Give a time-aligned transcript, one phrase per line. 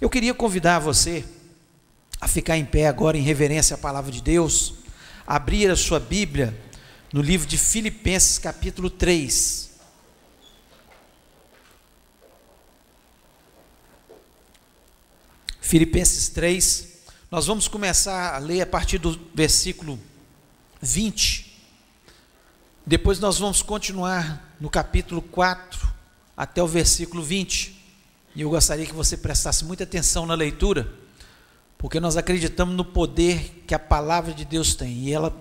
[0.00, 1.22] Eu queria convidar você
[2.18, 4.76] a ficar em pé agora em reverência à palavra de Deus,
[5.26, 6.58] abrir a sua Bíblia
[7.12, 9.72] no livro de Filipenses, capítulo 3.
[15.60, 16.88] Filipenses 3,
[17.30, 20.00] nós vamos começar a ler a partir do versículo
[20.80, 21.62] 20.
[22.86, 25.92] Depois nós vamos continuar no capítulo 4
[26.34, 27.79] até o versículo 20.
[28.34, 30.92] E eu gostaria que você prestasse muita atenção na leitura,
[31.76, 35.04] porque nós acreditamos no poder que a palavra de Deus tem.
[35.04, 35.34] E ela,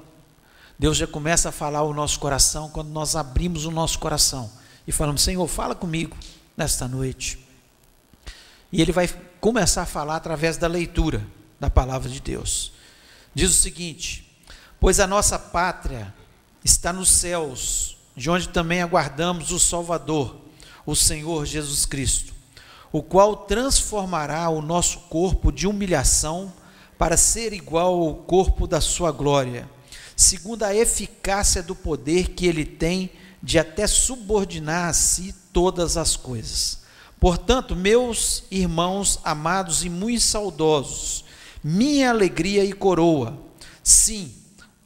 [0.78, 4.52] Deus já começa a falar o nosso coração quando nós abrimos o nosso coração
[4.88, 6.18] e falamos: Senhor, fala comigo
[6.58, 7.38] nesta noite.
[8.72, 9.08] E Ele vai
[9.40, 11.26] começar a falar através da leitura
[11.60, 12.72] da palavra de Deus.
[13.36, 14.36] Diz o seguinte:
[14.80, 16.12] Pois a nossa pátria
[16.66, 20.42] está nos céus, de onde também aguardamos o Salvador,
[20.88, 22.39] o Senhor Jesus Cristo
[22.92, 26.52] o qual transformará o nosso corpo de humilhação
[26.98, 29.70] para ser igual ao corpo da sua glória,
[30.16, 36.16] segundo a eficácia do poder que ele tem de até subordinar a si todas as
[36.16, 36.80] coisas.
[37.20, 41.26] Portanto, meus irmãos amados e muito saudosos,
[41.64, 43.38] minha alegria e coroa,
[43.84, 44.34] sim,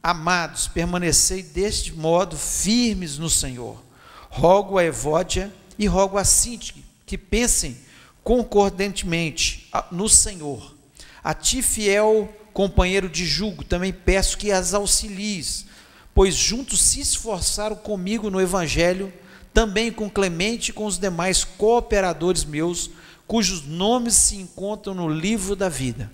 [0.02, 3.82] amados, permanecei deste modo firmes no Senhor.
[4.28, 7.78] Rogo a Evódia e rogo a Sinti que pensem
[8.24, 10.74] concordantemente no Senhor.
[11.22, 15.66] A ti, fiel companheiro de julgo, também peço que as auxilies,
[16.14, 19.12] pois juntos se esforçaram comigo no Evangelho,
[19.52, 22.90] também com Clemente e com os demais cooperadores meus,
[23.26, 26.10] cujos nomes se encontram no livro da vida.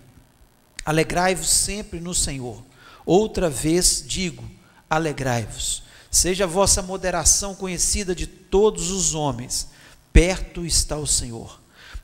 [0.85, 2.63] Alegrai-vos sempre no Senhor.
[3.07, 4.45] Outra vez digo:
[4.89, 5.83] alegrai-vos.
[6.11, 9.69] Seja a vossa moderação conhecida de todos os homens,
[10.13, 11.60] perto está o Senhor.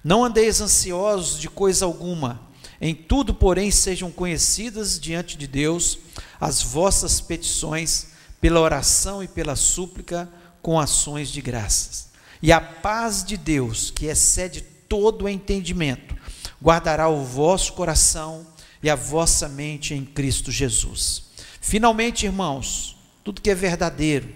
[0.07, 2.41] Não andeis ansiosos de coisa alguma,
[2.81, 5.99] em tudo, porém, sejam conhecidas diante de Deus
[6.41, 10.31] as vossas petições, pela oração e pela súplica,
[10.63, 12.11] com ações de graças.
[12.41, 16.15] E a paz de Deus, que excede todo o entendimento,
[16.63, 18.47] guardará o vosso coração
[18.81, 21.25] e a vossa mente em Cristo Jesus.
[21.61, 24.33] Finalmente, irmãos, tudo que é verdadeiro,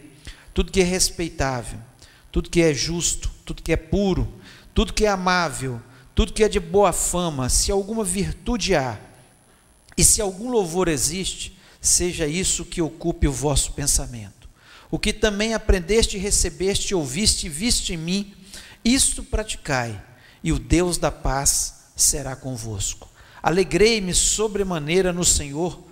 [0.53, 1.79] tudo que é respeitável,
[2.33, 4.40] tudo que é justo, tudo que é puro,
[4.75, 5.81] tudo que é amável,
[6.15, 8.99] tudo que é de boa fama, se alguma virtude há,
[9.97, 14.49] e se algum louvor existe, seja isso que ocupe o vosso pensamento.
[14.91, 18.35] O que também aprendeste, recebeste, ouviste e viste em mim,
[18.85, 20.01] isto praticai,
[20.43, 23.09] e o Deus da paz será convosco.
[23.43, 25.83] Alegrei-me sobremaneira no Senhor,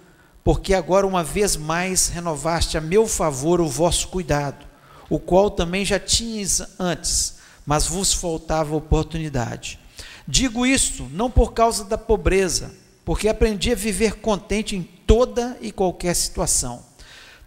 [0.43, 4.67] porque agora uma vez mais renovaste a meu favor o vosso cuidado,
[5.09, 7.38] o qual também já tinhas antes
[7.69, 9.79] mas vos faltava oportunidade.
[10.27, 12.75] Digo isto não por causa da pobreza,
[13.05, 16.83] porque aprendi a viver contente em toda e qualquer situação.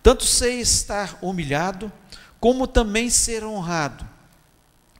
[0.03, 1.91] Tanto sei estar humilhado,
[2.39, 4.07] como também ser honrado.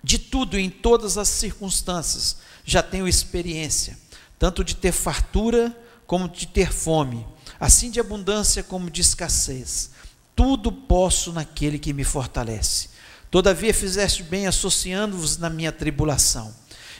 [0.03, 3.99] De tudo em todas as circunstâncias já tenho experiência,
[4.39, 5.71] tanto de ter fartura
[6.07, 7.27] como de ter fome,
[7.59, 9.91] assim de abundância como de escassez.
[10.35, 12.89] Tudo posso naquele que me fortalece.
[13.31, 16.53] Todavia fizeste bem associando-vos na minha tribulação.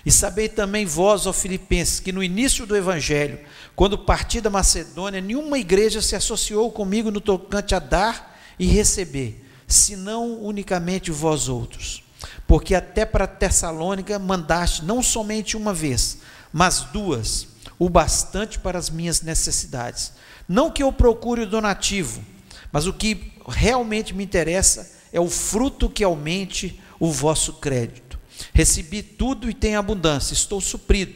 [0.06, 3.38] E sabei também vós, ó Filipenses, que no início do Evangelho,
[3.76, 9.46] quando parti da Macedônia, nenhuma igreja se associou comigo no tocante a dar e receber,
[9.68, 12.02] senão unicamente vós outros.
[12.48, 16.20] Porque até para Tessalônica mandaste não somente uma vez,
[16.52, 20.14] mas duas, o bastante para as minhas necessidades.
[20.48, 22.24] Não que eu procure o donativo,
[22.72, 28.20] mas o que realmente me interessa é o fruto que aumente o vosso crédito.
[28.54, 31.16] Recebi tudo e tenho abundância, estou suprido,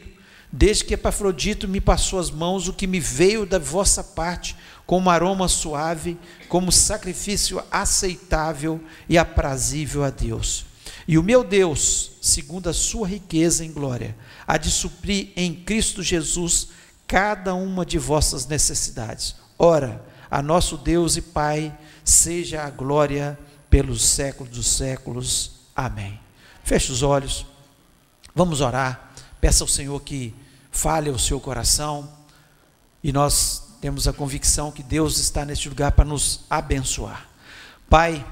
[0.52, 4.56] desde que Epafrodito me passou as mãos o que me veio da vossa parte,
[4.86, 6.16] como aroma suave,
[6.48, 10.64] como sacrifício aceitável e aprazível a Deus.
[11.08, 16.02] E o meu Deus, segundo a sua riqueza em glória, há de suprir em Cristo
[16.02, 16.68] Jesus
[17.06, 19.36] cada uma de vossas necessidades.
[19.58, 23.38] Ora, a nosso Deus e Pai seja a glória
[23.76, 25.50] pelos séculos dos séculos.
[25.76, 26.18] Amém.
[26.64, 27.44] Feche os olhos,
[28.34, 29.12] vamos orar.
[29.38, 30.34] Peça ao Senhor que
[30.70, 32.10] fale ao seu coração
[33.04, 37.28] e nós temos a convicção que Deus está neste lugar para nos abençoar.
[37.86, 38.24] Pai,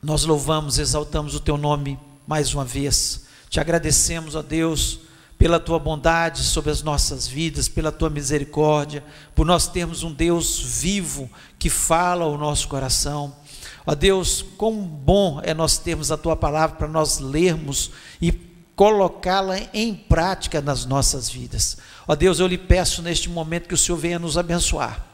[0.00, 3.24] nós louvamos, exaltamos o teu nome mais uma vez.
[3.48, 5.00] Te agradecemos, ó Deus,
[5.36, 9.02] pela tua bondade sobre as nossas vidas, pela tua misericórdia,
[9.34, 11.28] por nós termos um Deus vivo
[11.58, 13.39] que fala ao nosso coração.
[13.86, 17.90] Ó Deus, quão bom é nós termos a tua palavra para nós lermos
[18.20, 18.32] e
[18.80, 21.76] colocá-la em prática nas nossas vidas.
[22.08, 25.06] Ó Deus, eu lhe peço neste momento que o Senhor venha nos abençoar.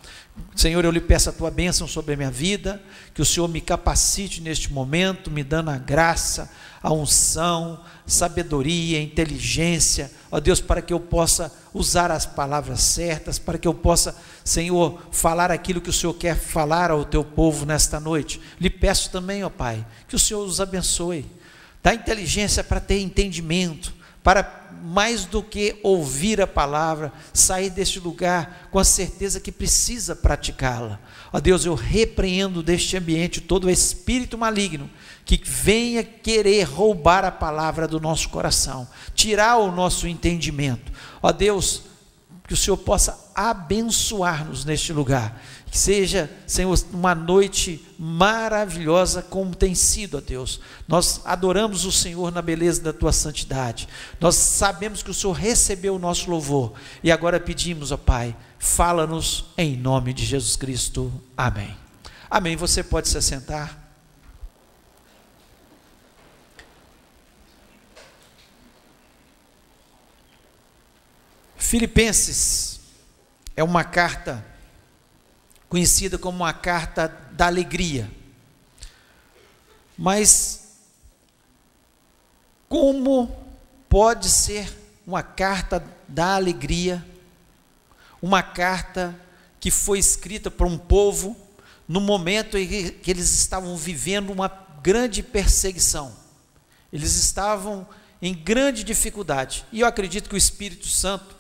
[0.55, 3.61] Senhor, eu lhe peço a tua bênção sobre a minha vida, que o Senhor me
[3.61, 6.51] capacite neste momento, me dando a graça,
[6.83, 13.59] a unção, sabedoria, inteligência, ó Deus, para que eu possa usar as palavras certas, para
[13.59, 18.01] que eu possa, Senhor, falar aquilo que o Senhor quer falar ao teu povo nesta
[18.01, 18.41] noite.
[18.59, 21.27] Lhe peço também, ó Pai, que o Senhor os abençoe,
[21.83, 23.93] dá inteligência para ter entendimento,
[24.23, 30.15] para mais do que ouvir a palavra, sair deste lugar com a certeza que precisa
[30.15, 31.01] praticá-la.
[31.33, 34.89] Ó Deus, eu repreendo deste ambiente todo o espírito maligno
[35.25, 40.93] que venha querer roubar a palavra do nosso coração, tirar o nosso entendimento.
[41.21, 41.83] Ó Deus,
[42.47, 45.43] que o Senhor possa abençoar-nos neste lugar.
[45.77, 50.59] Que seja, Senhor, uma noite maravilhosa como tem sido, ó Deus.
[50.89, 53.87] Nós adoramos o Senhor na beleza da tua santidade.
[54.19, 56.73] Nós sabemos que o Senhor recebeu o nosso louvor.
[57.03, 61.13] E agora pedimos, ó Pai, fala-nos em nome de Jesus Cristo.
[61.37, 61.77] Amém.
[62.31, 62.57] Amém.
[62.57, 63.79] Você pode se assentar.
[71.59, 72.81] Filipenses
[73.55, 74.56] é uma carta
[75.69, 78.11] conhecida como uma carta da alegria.
[79.97, 80.79] Mas
[82.69, 83.35] como
[83.89, 84.73] pode ser
[85.07, 87.05] uma carta da alegria,
[88.21, 89.19] uma carta
[89.61, 91.37] que foi escrita para um povo
[91.89, 94.49] no momento em que eles estavam vivendo uma
[94.83, 96.15] grande perseguição.
[96.93, 97.87] Eles estavam
[98.21, 99.65] em grande dificuldade.
[99.73, 101.37] E eu acredito que o Espírito Santo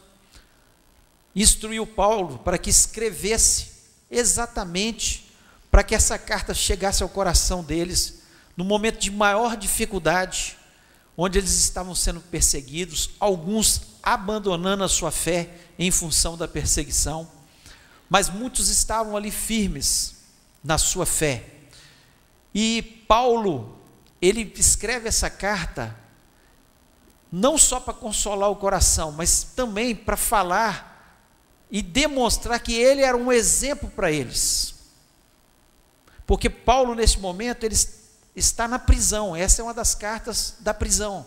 [1.34, 3.75] instruiu Paulo para que escrevesse
[4.10, 5.32] exatamente
[5.70, 8.22] para que essa carta chegasse ao coração deles
[8.56, 10.56] no momento de maior dificuldade,
[11.16, 17.30] onde eles estavam sendo perseguidos, alguns abandonando a sua fé em função da perseguição,
[18.08, 20.16] mas muitos estavam ali firmes
[20.62, 21.44] na sua fé.
[22.54, 23.78] E Paulo,
[24.20, 25.94] ele escreve essa carta
[27.30, 30.95] não só para consolar o coração, mas também para falar
[31.70, 34.74] e demonstrar que ele era um exemplo para eles.
[36.26, 37.76] Porque Paulo, nesse momento, ele
[38.34, 39.34] está na prisão.
[39.34, 41.26] Essa é uma das cartas da prisão,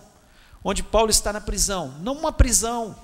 [0.64, 1.96] onde Paulo está na prisão.
[2.02, 2.96] Não uma prisão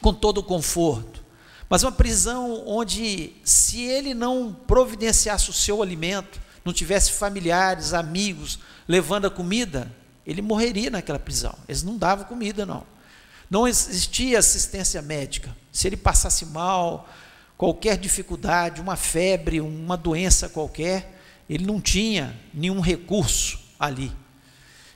[0.00, 1.22] com todo o conforto,
[1.68, 8.58] mas uma prisão onde, se ele não providenciasse o seu alimento, não tivesse familiares, amigos
[8.86, 9.90] levando a comida,
[10.26, 11.54] ele morreria naquela prisão.
[11.68, 12.84] Eles não davam comida, não.
[13.52, 15.54] Não existia assistência médica.
[15.70, 17.06] Se ele passasse mal,
[17.58, 21.20] qualquer dificuldade, uma febre, uma doença qualquer,
[21.50, 24.10] ele não tinha nenhum recurso ali.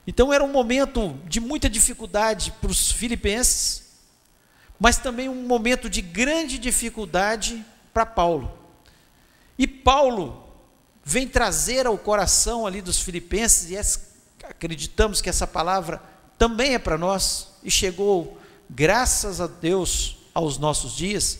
[0.06, 3.90] Então era um momento de muita dificuldade para os filipenses,
[4.80, 7.62] mas também um momento de grande dificuldade
[7.92, 8.50] para Paulo.
[9.58, 10.48] E Paulo
[11.04, 16.02] vem trazer ao coração ali dos filipenses, e acreditamos que essa palavra
[16.38, 21.38] também é para nós, e chegou graças a Deus, aos nossos dias,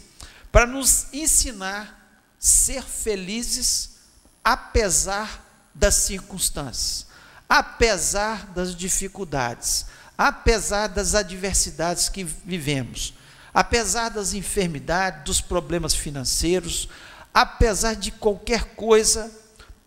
[0.50, 2.06] para nos ensinar a
[2.38, 3.96] ser felizes
[4.43, 5.44] apesar
[5.75, 7.06] das circunstâncias,
[7.49, 9.87] apesar das dificuldades,
[10.17, 13.14] apesar das adversidades que vivemos,
[13.52, 16.89] apesar das enfermidades, dos problemas financeiros,
[17.34, 19.31] apesar de qualquer coisa,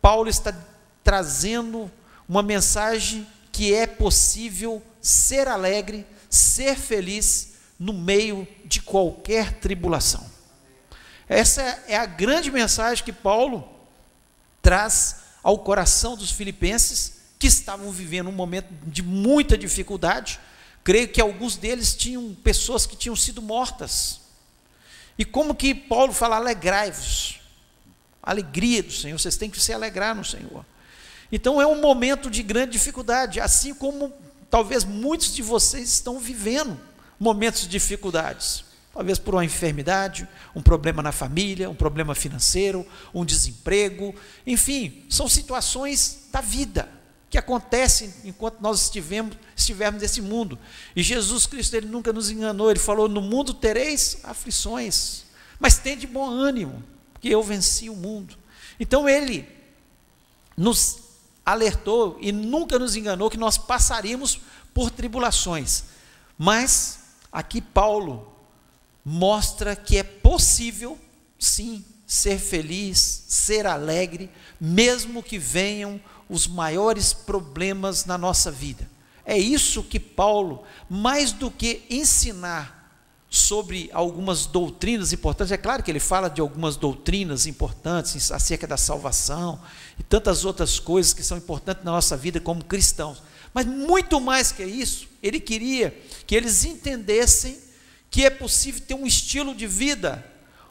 [0.02, 0.54] Paulo está
[1.04, 1.90] trazendo
[2.28, 10.30] uma mensagem que é possível ser alegre, ser feliz no meio de qualquer tribulação.
[11.28, 13.68] Essa é a grande mensagem que Paulo
[14.62, 20.40] traz ao coração dos filipenses que estavam vivendo um momento de muita dificuldade.
[20.84, 24.22] Creio que alguns deles tinham pessoas que tinham sido mortas.
[25.18, 27.40] E como que Paulo fala, alegrai-vos.
[28.22, 30.66] Alegria do Senhor, vocês têm que se alegrar no Senhor.
[31.32, 34.12] Então é um momento de grande dificuldade, assim como
[34.50, 36.80] talvez muitos de vocês estão vivendo
[37.20, 38.64] momentos de dificuldades.
[38.94, 44.14] Talvez por uma enfermidade, um problema na família, um problema financeiro, um desemprego,
[44.46, 46.90] enfim, são situações da vida
[47.30, 50.58] que acontecem enquanto nós estivemos, estivermos nesse mundo.
[50.96, 55.26] E Jesus Cristo ele nunca nos enganou, ele falou: "No mundo tereis aflições,
[55.60, 56.84] mas tende bom ânimo,
[57.22, 58.36] que eu venci o mundo".
[58.80, 59.48] Então ele
[60.58, 61.09] nos
[61.52, 64.40] alertou e nunca nos enganou que nós passaríamos
[64.74, 65.84] por tribulações.
[66.38, 67.00] Mas
[67.32, 68.32] aqui Paulo
[69.04, 70.98] mostra que é possível,
[71.38, 78.90] sim, ser feliz, ser alegre, mesmo que venham os maiores problemas na nossa vida.
[79.26, 82.79] é isso que Paulo, mais do que ensinar
[83.30, 88.76] sobre algumas doutrinas importantes, é claro que ele fala de algumas doutrinas importantes acerca da
[88.76, 89.62] salvação
[90.00, 93.22] e tantas outras coisas que são importantes na nossa vida como cristãos.
[93.54, 95.96] Mas muito mais que isso, ele queria
[96.26, 97.60] que eles entendessem
[98.10, 100.26] que é possível ter um estilo de vida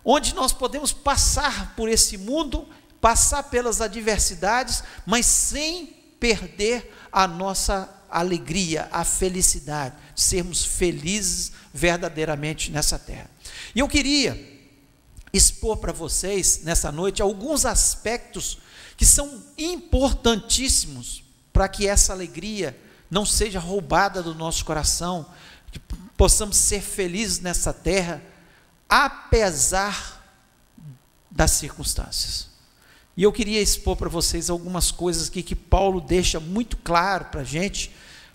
[0.04, 2.66] onde nós podemos passar por esse mundo,
[3.00, 5.86] passar pelas adversidades, mas sem
[6.18, 13.30] perder a nossa alegria, a felicidade, sermos felizes verdadeiramente nessa terra.
[13.74, 14.58] E eu queria
[15.32, 18.58] expor para vocês nessa noite alguns aspectos
[18.96, 22.76] que são importantíssimos para que essa alegria
[23.08, 25.24] não seja roubada do nosso coração,
[25.70, 25.78] que
[26.16, 28.20] possamos ser felizes nessa terra,
[28.88, 30.26] apesar
[31.30, 32.48] das circunstâncias.
[33.16, 37.42] E eu queria expor para vocês algumas coisas aqui que Paulo deixa muito claro para
[37.42, 37.92] a gente,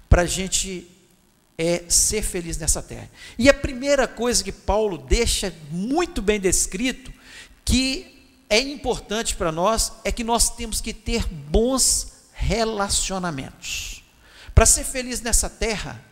[0.07, 0.89] para a gente
[1.57, 3.10] é, ser feliz nessa terra.
[3.38, 7.12] E a primeira coisa que Paulo deixa muito bem descrito,
[7.63, 14.03] que é importante para nós, é que nós temos que ter bons relacionamentos.
[14.53, 16.03] Para ser feliz nessa terra,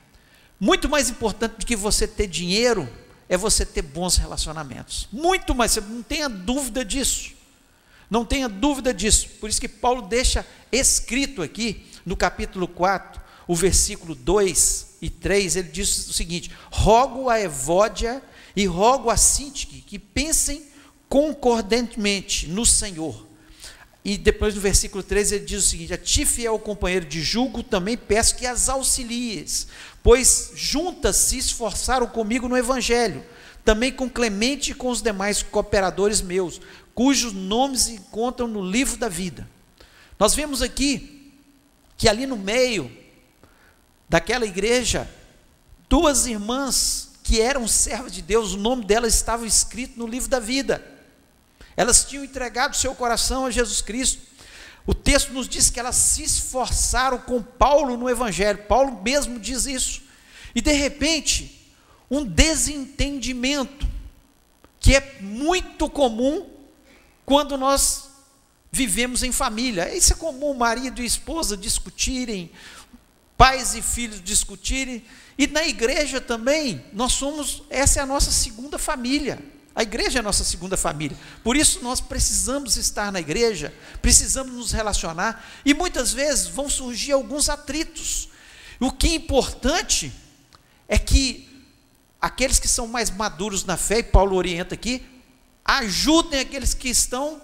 [0.60, 2.90] muito mais importante do que você ter dinheiro
[3.28, 5.08] é você ter bons relacionamentos.
[5.12, 7.32] Muito mais, você não tenha dúvida disso.
[8.10, 9.30] Não tenha dúvida disso.
[9.40, 15.56] Por isso que Paulo deixa escrito aqui no capítulo 4, o versículo 2 e 3,
[15.56, 18.22] ele diz o seguinte: Rogo a Evódia
[18.56, 20.64] e rogo a Sintique que pensem
[21.10, 23.28] concordantemente no Senhor.
[24.04, 27.64] E depois no versículo 3 ele diz o seguinte: A ti, fiel companheiro de julgo,
[27.64, 29.68] também peço que as auxilies,
[30.04, 33.24] pois juntas se esforçaram comigo no Evangelho,
[33.66, 36.62] também com Clemente e com os demais cooperadores meus,
[36.94, 39.48] cujos nomes se encontram no livro da vida.
[40.20, 41.32] Nós vemos aqui
[41.98, 42.92] que ali no meio
[44.12, 45.10] daquela igreja,
[45.88, 50.38] duas irmãs que eram servas de Deus, o nome delas estava escrito no livro da
[50.38, 50.86] vida.
[51.78, 54.22] Elas tinham entregado seu coração a Jesus Cristo.
[54.86, 58.66] O texto nos diz que elas se esforçaram com Paulo no Evangelho.
[58.68, 60.02] Paulo mesmo diz isso.
[60.54, 61.72] E de repente,
[62.10, 63.88] um desentendimento,
[64.78, 66.50] que é muito comum
[67.26, 68.10] quando nós
[68.70, 69.96] vivemos em família.
[69.96, 72.52] Isso é comum, marido e esposa discutirem,
[73.42, 75.04] pais e filhos discutirem.
[75.36, 79.40] E na igreja também, nós somos, essa é a nossa segunda família.
[79.74, 81.18] A igreja é a nossa segunda família.
[81.44, 87.14] Por isso nós precisamos estar na igreja, precisamos nos relacionar e muitas vezes vão surgir
[87.14, 88.30] alguns atritos.
[88.80, 90.14] O que é importante
[90.88, 91.50] é que
[92.22, 95.04] aqueles que são mais maduros na fé, e Paulo orienta aqui,
[95.66, 97.42] ajudem aqueles que estão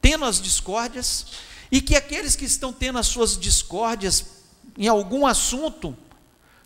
[0.00, 1.26] tendo as discórdias
[1.72, 4.38] e que aqueles que estão tendo as suas discórdias
[4.80, 5.94] em algum assunto,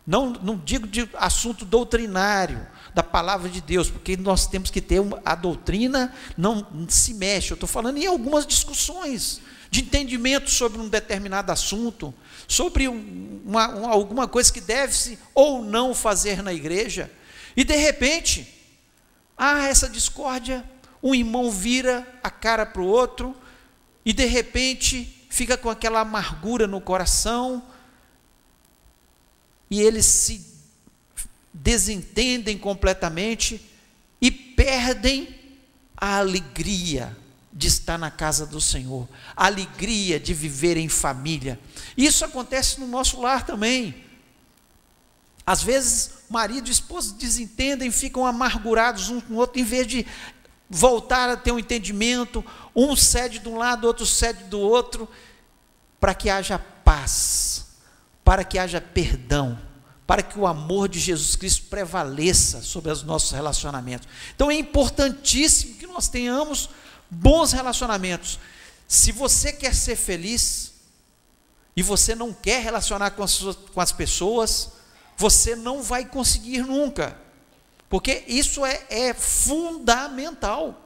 [0.07, 5.01] não, não digo de assunto doutrinário, da palavra de Deus, porque nós temos que ter
[5.01, 7.51] uma, a doutrina não se mexe.
[7.51, 12.13] Eu estou falando em algumas discussões de entendimento sobre um determinado assunto,
[12.47, 17.11] sobre uma, uma, alguma coisa que deve-se ou não fazer na igreja,
[17.53, 18.47] e de repente,
[19.37, 20.63] ah, essa discórdia,
[21.03, 23.35] um irmão vira a cara para o outro,
[24.05, 27.61] e de repente fica com aquela amargura no coração,
[29.75, 30.45] e eles se
[31.53, 33.61] desentendem completamente
[34.21, 35.35] e perdem
[35.97, 37.15] a alegria
[37.51, 39.05] de estar na casa do Senhor,
[39.35, 41.59] a alegria de viver em família.
[41.97, 44.05] Isso acontece no nosso lar também.
[45.45, 50.07] Às vezes, marido e esposa desentendem, ficam amargurados um com o outro, em vez de
[50.69, 55.05] voltar a ter um entendimento, um cede de um lado, outro cede do outro,
[55.99, 57.54] para que haja paz,
[58.25, 59.57] para que haja perdão
[60.07, 64.07] para que o amor de Jesus Cristo prevaleça sobre os nossos relacionamentos.
[64.35, 66.69] Então é importantíssimo que nós tenhamos
[67.09, 68.39] bons relacionamentos.
[68.87, 70.73] Se você quer ser feliz
[71.75, 73.39] e você não quer relacionar com as,
[73.73, 74.73] com as pessoas,
[75.17, 77.17] você não vai conseguir nunca,
[77.89, 80.81] porque isso é, é fundamental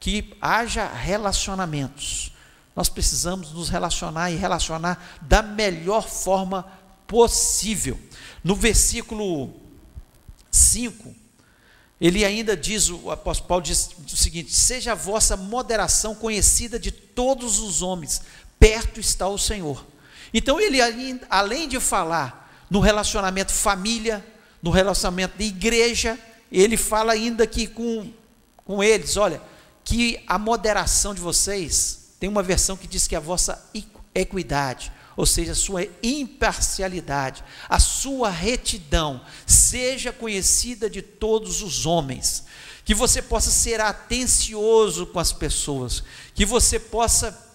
[0.00, 2.32] que haja relacionamentos.
[2.78, 6.62] Nós precisamos nos relacionar e relacionar da melhor forma
[7.08, 7.98] possível.
[8.44, 9.52] No versículo
[10.48, 11.12] 5,
[12.00, 16.92] ele ainda diz, o apóstolo Paulo diz o seguinte: seja a vossa moderação conhecida de
[16.92, 18.22] todos os homens,
[18.60, 19.84] perto está o Senhor.
[20.32, 20.78] Então, ele,
[21.28, 24.24] além de falar no relacionamento família,
[24.62, 26.16] no relacionamento de igreja,
[26.52, 28.12] ele fala ainda aqui com,
[28.64, 29.42] com eles: olha,
[29.82, 33.62] que a moderação de vocês, tem uma versão que diz que a vossa
[34.14, 42.44] equidade, ou seja, a sua imparcialidade, a sua retidão, seja conhecida de todos os homens.
[42.84, 46.02] Que você possa ser atencioso com as pessoas,
[46.34, 47.46] que você possa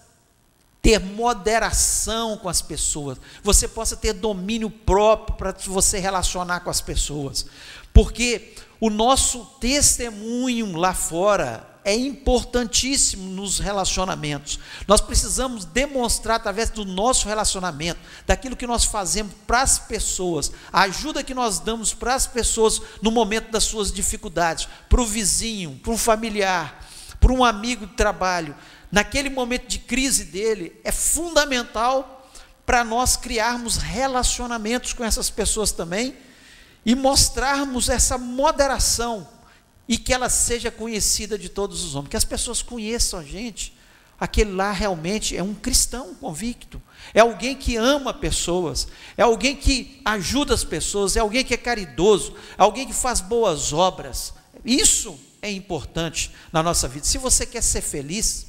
[0.80, 6.82] ter moderação com as pessoas, você possa ter domínio próprio para você relacionar com as
[6.82, 7.46] pessoas,
[7.92, 14.58] porque o nosso testemunho lá fora é importantíssimo nos relacionamentos.
[14.88, 20.82] Nós precisamos demonstrar através do nosso relacionamento, daquilo que nós fazemos para as pessoas, a
[20.82, 25.78] ajuda que nós damos para as pessoas no momento das suas dificuldades, para o vizinho,
[25.82, 26.84] para um familiar,
[27.20, 28.54] para um amigo de trabalho
[28.94, 32.30] naquele momento de crise dele, é fundamental
[32.64, 36.16] para nós criarmos relacionamentos com essas pessoas também
[36.86, 39.26] e mostrarmos essa moderação
[39.88, 43.74] e que ela seja conhecida de todos os homens, que as pessoas conheçam a gente.
[44.18, 46.80] Aquele lá realmente é um cristão convicto,
[47.12, 48.86] é alguém que ama pessoas,
[49.16, 53.20] é alguém que ajuda as pessoas, é alguém que é caridoso, é alguém que faz
[53.20, 54.32] boas obras.
[54.64, 57.04] Isso é importante na nossa vida.
[57.04, 58.46] Se você quer ser feliz,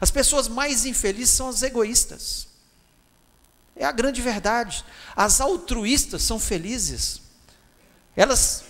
[0.00, 2.48] as pessoas mais infelizes são as egoístas.
[3.76, 4.84] É a grande verdade.
[5.14, 7.20] As altruístas são felizes.
[8.16, 8.64] Elas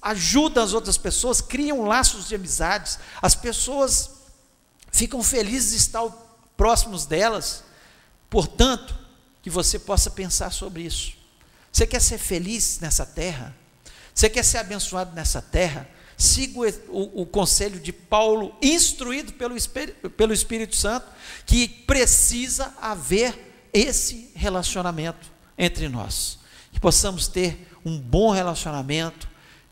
[0.00, 2.98] ajudam as outras pessoas, criam laços de amizades.
[3.20, 4.10] As pessoas
[4.90, 6.02] ficam felizes de estar
[6.56, 7.64] próximos delas.
[8.28, 8.98] Portanto,
[9.42, 11.14] que você possa pensar sobre isso.
[11.72, 13.54] Você quer ser feliz nessa terra?
[14.14, 15.88] Você quer ser abençoado nessa terra?
[16.20, 19.56] siga o, o, conselho de Paulo, instruído pelo,
[20.10, 21.06] pelo Espírito Santo,
[21.46, 26.38] que precisa haver esse relacionamento entre nós.
[26.72, 29.26] Que possamos ter um bom relacionamento,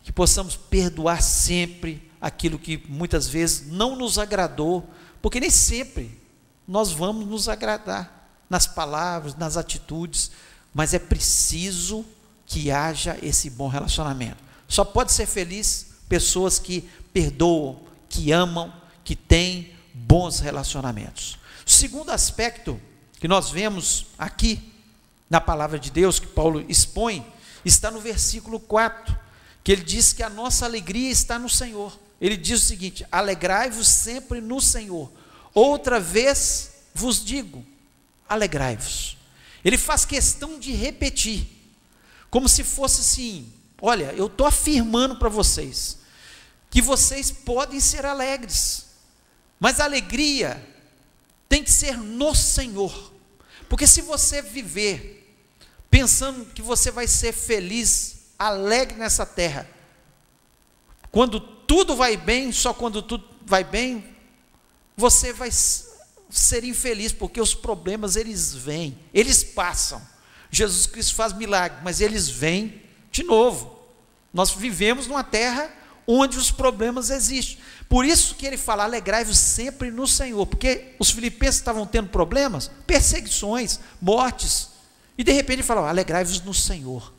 [0.08, 4.88] que possamos perdoar sempre aquilo que muitas vezes não nos agradou,
[5.20, 6.18] porque nem sempre
[6.66, 10.30] nós vamos nos agradar nas palavras, nas atitudes,
[10.72, 12.06] mas é preciso
[12.46, 14.42] que haja esse bom relacionamento.
[14.66, 18.72] Só pode ser feliz pessoas que perdoam, que amam,
[19.04, 21.38] que têm bons relacionamentos.
[21.66, 22.80] O segundo aspecto
[23.20, 24.72] que nós vemos aqui
[25.28, 27.26] na palavra de Deus, que Paulo expõe,
[27.62, 29.27] está no versículo 4,
[29.68, 32.00] que ele diz que a nossa alegria está no Senhor.
[32.18, 35.12] Ele diz o seguinte: alegrai-vos sempre no Senhor.
[35.52, 37.62] Outra vez vos digo,
[38.26, 39.18] alegrai-vos.
[39.62, 41.46] Ele faz questão de repetir,
[42.30, 45.98] como se fosse assim: olha, eu estou afirmando para vocês,
[46.70, 48.86] que vocês podem ser alegres,
[49.60, 50.66] mas a alegria
[51.46, 53.12] tem que ser no Senhor,
[53.68, 55.30] porque se você viver
[55.90, 59.68] pensando que você vai ser feliz, alegre nessa terra,
[61.10, 64.04] quando tudo vai bem, só quando tudo vai bem,
[64.96, 70.00] você vai ser infeliz, porque os problemas eles vêm, eles passam.
[70.50, 73.78] Jesus Cristo faz milagre, mas eles vêm de novo.
[74.32, 75.70] Nós vivemos numa terra
[76.06, 77.58] onde os problemas existem.
[77.88, 82.70] Por isso que ele fala: alegrai-vos sempre no Senhor, porque os filipenses estavam tendo problemas,
[82.86, 84.70] perseguições, mortes,
[85.16, 87.12] e de repente ele fala: alegrai-vos no Senhor.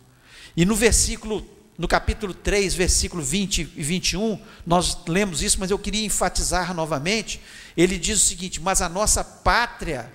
[0.59, 5.79] E no versículo, no capítulo 3, versículo 20 e 21, nós lemos isso, mas eu
[5.79, 7.39] queria enfatizar novamente.
[7.77, 10.11] Ele diz o seguinte: Mas a nossa pátria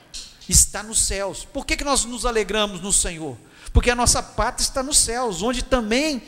[0.46, 1.46] está nos céus.
[1.50, 3.38] Por que, que nós nos alegramos no Senhor?
[3.72, 6.22] Porque a nossa pátria está nos céus, onde também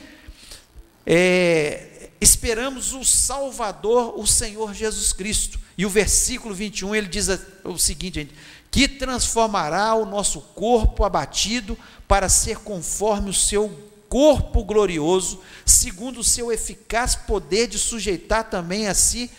[1.04, 5.60] é, esperamos o Salvador, o Senhor Jesus Cristo.
[5.76, 7.28] E o versículo 21 ele diz
[7.62, 8.34] o seguinte: gente,
[8.70, 16.24] que transformará o nosso corpo abatido para ser conforme o seu corpo glorioso, segundo o
[16.24, 19.30] seu eficaz poder de sujeitar também a si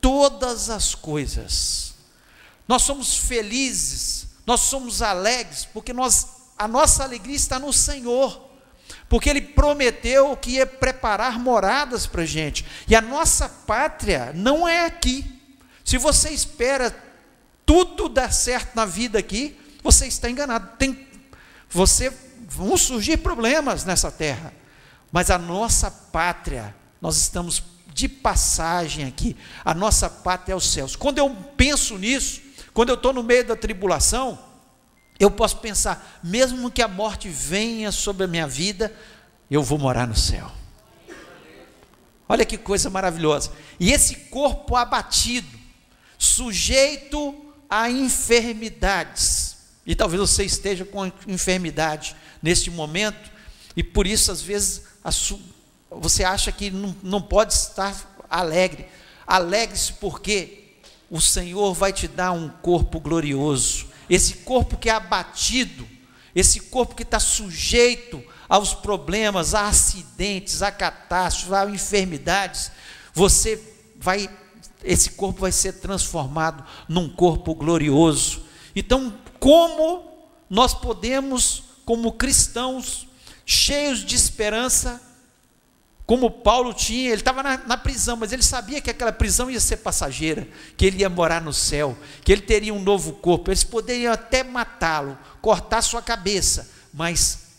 [0.00, 1.94] todas as coisas.
[2.66, 8.50] Nós somos felizes, nós somos alegres, porque nós, a nossa alegria está no Senhor
[9.10, 12.64] porque ele prometeu que ia preparar moradas para a gente.
[12.86, 15.24] E a nossa pátria não é aqui.
[15.84, 16.96] Se você espera
[17.66, 20.76] tudo dar certo na vida aqui, você está enganado.
[20.78, 21.08] Tem,
[21.68, 22.12] você
[22.50, 24.52] vão surgir problemas nessa terra,
[25.12, 27.62] mas a nossa pátria, nós estamos
[27.94, 29.36] de passagem aqui.
[29.64, 30.96] A nossa pátria é os céus.
[30.96, 32.40] Quando eu penso nisso,
[32.74, 34.38] quando eu estou no meio da tribulação,
[35.18, 38.92] eu posso pensar, mesmo que a morte venha sobre a minha vida,
[39.50, 40.50] eu vou morar no céu.
[42.28, 43.52] Olha que coisa maravilhosa.
[43.78, 45.58] E esse corpo abatido,
[46.18, 49.49] sujeito a enfermidades,
[49.86, 53.30] e talvez você esteja com enfermidade neste momento,
[53.76, 54.82] e por isso às vezes
[55.90, 57.94] você acha que não, não pode estar
[58.28, 58.86] alegre.
[59.26, 60.76] Alegre-se porque
[61.10, 65.86] o Senhor vai te dar um corpo glorioso esse corpo que é abatido,
[66.34, 72.72] esse corpo que está sujeito aos problemas, a acidentes, a catástrofes, a enfermidades,
[73.14, 73.62] você
[73.96, 74.28] vai,
[74.82, 78.42] esse corpo vai ser transformado num corpo glorioso.
[78.74, 80.04] Então, como
[80.48, 83.06] nós podemos, como cristãos,
[83.44, 85.00] cheios de esperança,
[86.10, 89.60] como Paulo tinha, ele estava na, na, prisão, mas ele sabia que aquela prisão ia
[89.60, 93.48] ser passageira, que ele ia morar no céu, que ele teria um novo corpo.
[93.48, 97.50] Eles poderiam até matá-lo, cortar sua cabeça, mas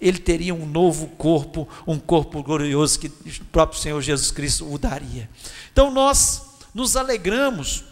[0.00, 4.78] ele teria um novo corpo, um corpo glorioso que o próprio Senhor Jesus Cristo o
[4.78, 5.28] daria.
[5.72, 6.42] Então nós
[6.72, 7.84] nos alegramos,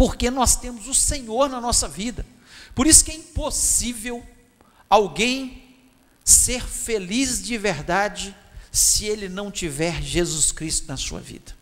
[0.00, 2.24] porque nós temos o Senhor na nossa vida.
[2.74, 4.26] Por isso que é impossível
[4.88, 5.76] alguém
[6.24, 8.34] ser feliz de verdade
[8.72, 11.54] se ele não tiver Jesus Cristo na sua vida.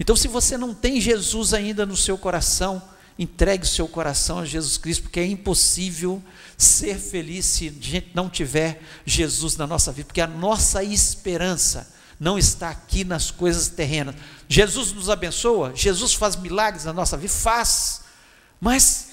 [0.00, 2.82] Então, se você não tem Jesus ainda no seu coração,
[3.18, 6.22] entregue o seu coração a Jesus Cristo, porque é impossível
[6.56, 11.94] ser feliz se a gente não tiver Jesus na nossa vida, porque a nossa esperança
[12.18, 14.14] não está aqui nas coisas terrenas.
[14.48, 18.02] Jesus nos abençoa, Jesus faz milagres na nossa vida, faz,
[18.60, 19.08] mas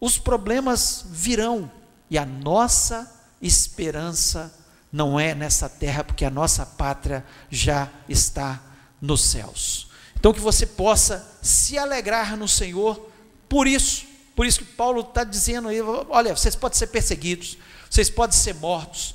[0.00, 1.70] os problemas virão
[2.10, 4.52] e a nossa esperança
[4.92, 8.60] não é nessa terra, porque a nossa pátria já está
[9.00, 9.88] nos céus.
[10.14, 13.10] Então que você possa se alegrar no Senhor
[13.48, 14.06] por isso.
[14.36, 17.58] Por isso que Paulo está dizendo aí, olha, vocês podem ser perseguidos,
[17.90, 19.14] vocês podem ser mortos,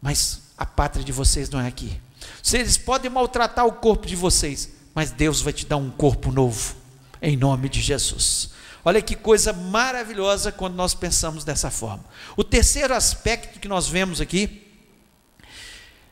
[0.00, 2.00] mas a pátria de vocês não é aqui.
[2.42, 6.76] Vocês podem maltratar o corpo de vocês, mas Deus vai te dar um corpo novo,
[7.20, 8.50] em nome de Jesus.
[8.84, 12.04] Olha que coisa maravilhosa quando nós pensamos dessa forma.
[12.36, 14.70] O terceiro aspecto que nós vemos aqui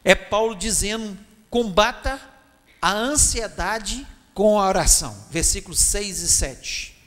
[0.03, 1.17] é Paulo dizendo:
[1.51, 2.19] combata
[2.81, 5.15] a ansiedade com a oração.
[5.31, 7.03] Versículos 6 e 7.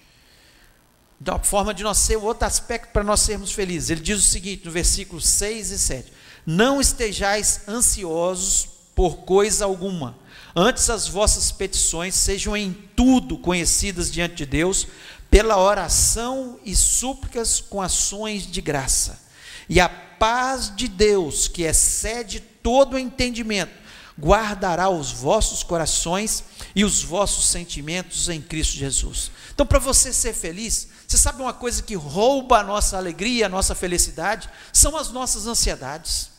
[1.20, 3.90] Da forma de nós ser outro aspecto para nós sermos felizes.
[3.90, 6.14] Ele diz o seguinte no versículo 6 e 7:
[6.46, 10.18] Não estejais ansiosos por coisa alguma,
[10.56, 14.88] antes as vossas petições sejam em tudo conhecidas diante de Deus,
[15.30, 19.20] pela oração e súplicas com ações de graça.
[19.68, 23.74] E a paz de Deus, que excede todo entendimento,
[24.18, 29.30] guardará os vossos corações e os vossos sentimentos em Cristo Jesus.
[29.54, 33.50] Então, para você ser feliz, você sabe uma coisa que rouba a nossa alegria, a
[33.50, 34.50] nossa felicidade?
[34.72, 36.30] São as nossas ansiedades.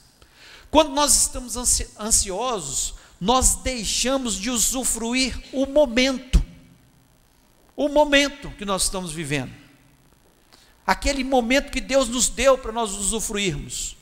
[0.76, 1.56] Quando nós estamos
[1.98, 6.44] ansiosos, nós deixamos de usufruir o momento,
[7.74, 9.54] o momento que nós estamos vivendo,
[10.86, 13.96] aquele momento que Deus nos deu para nós usufruirmos.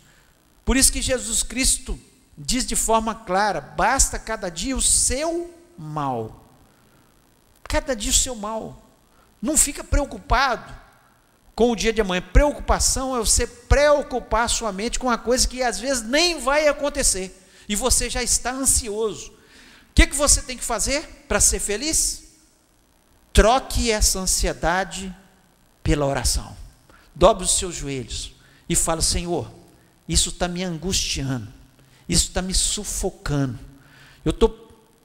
[0.65, 1.97] Por isso que Jesus Cristo
[2.37, 6.45] diz de forma clara: basta cada dia o seu mal.
[7.69, 8.85] Cada dia o seu mal.
[9.41, 10.75] Não fica preocupado
[11.55, 12.23] com o dia de amanhã.
[12.33, 17.43] Preocupação é você preocupar sua mente com uma coisa que às vezes nem vai acontecer.
[17.69, 19.31] E você já está ansioso.
[19.31, 22.25] O que, que você tem que fazer para ser feliz?
[23.33, 25.15] Troque essa ansiedade
[25.83, 26.57] pela oração.
[27.15, 28.33] Dobre os seus joelhos
[28.69, 29.51] e fale: Senhor,
[30.09, 31.55] isso está me angustiando
[32.09, 33.59] isso está me sufocando.
[34.25, 34.51] Eu estou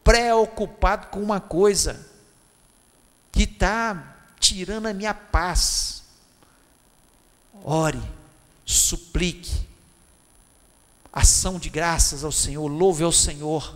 [0.03, 2.05] preocupado com uma coisa
[3.31, 5.98] que está tirando a minha paz.
[7.63, 8.01] Ore,
[8.65, 9.67] suplique,
[11.11, 13.75] ação de graças ao Senhor, louve ao Senhor.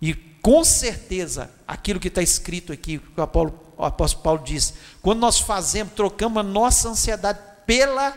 [0.00, 5.38] E com certeza, aquilo que está escrito aqui, que o, apóstolo Paulo diz, quando nós
[5.38, 8.14] fazemos, trocamos a nossa ansiedade pela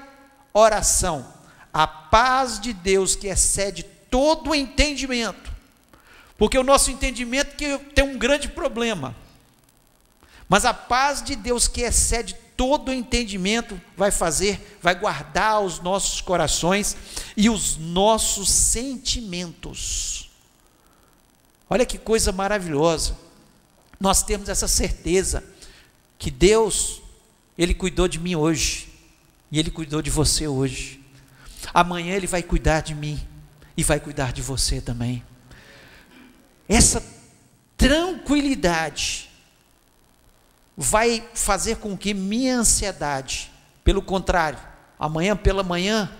[0.54, 1.28] oração,
[1.74, 5.52] a paz de Deus que excede todo o entendimento,
[6.38, 9.15] porque o nosso entendimento que tem um grande problema,
[10.48, 16.22] mas a paz de Deus que excede todo entendimento vai fazer, vai guardar os nossos
[16.22, 16.96] corações
[17.36, 20.30] e os nossos sentimentos.
[21.70, 23.18] Olha que coisa maravilhosa.
[24.00, 25.44] Nós temos essa certeza
[26.20, 27.02] que Deus,
[27.58, 28.89] Ele cuidou de mim hoje,
[29.52, 31.04] e Ele cuidou de você hoje.
[31.74, 33.20] Amanhã Ele vai cuidar de mim
[33.76, 35.24] e vai cuidar de você também.
[36.68, 37.04] Essa
[37.76, 39.30] tranquilidade
[40.75, 43.51] vai fazer com que minha ansiedade,
[43.83, 44.59] pelo contrário,
[44.99, 46.12] amanhã pela manhã,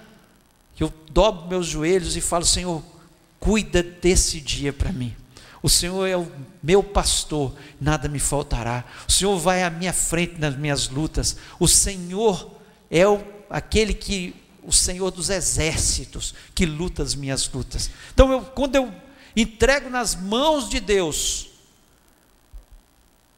[0.80, 2.84] eu dobro meus joelhos e falo: Senhor,
[3.40, 5.16] cuida desse dia para mim.
[5.62, 6.30] O Senhor é o
[6.62, 8.84] meu pastor, nada me faltará.
[9.08, 11.38] O Senhor vai à minha frente nas minhas lutas.
[11.58, 12.52] O Senhor
[12.92, 17.90] é o, aquele que o Senhor dos exércitos que luta as minhas lutas.
[18.14, 18.94] Então, eu, quando eu
[19.36, 21.48] entrego nas mãos de Deus,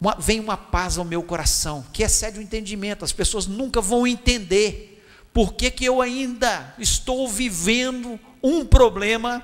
[0.06, 3.04] uma, vem uma paz ao meu coração, que excede o entendimento.
[3.04, 9.44] As pessoas nunca vão entender por que, que eu ainda estou vivendo um problema,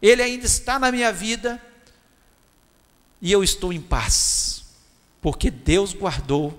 [0.00, 1.60] ele ainda está na minha vida,
[3.20, 4.64] e eu estou em paz,
[5.20, 6.56] porque Deus guardou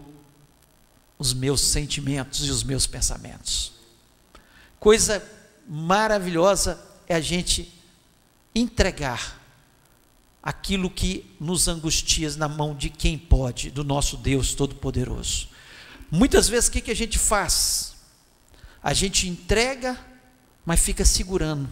[1.17, 3.71] os meus sentimentos e os meus pensamentos.
[4.77, 5.23] Coisa
[5.65, 7.73] maravilhosa é a gente
[8.53, 9.38] entregar
[10.49, 15.47] aquilo que nos angustia na mão de quem pode, do nosso Deus Todo-Poderoso.
[16.09, 17.93] Muitas vezes o que, que a gente faz?
[18.81, 19.95] A gente entrega,
[20.65, 21.69] mas fica segurando.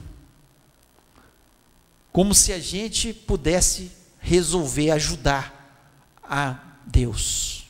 [2.12, 5.90] Como se a gente pudesse resolver, ajudar
[6.22, 7.68] a Deus.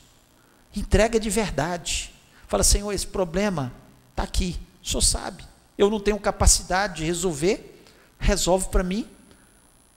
[0.75, 2.13] Entrega de verdade.
[2.49, 3.71] Fala, Senhor, esse problema
[4.09, 4.59] está aqui.
[4.83, 5.45] O Senhor sabe.
[5.77, 7.81] Eu não tenho capacidade de resolver.
[8.19, 9.07] Resolve para mim.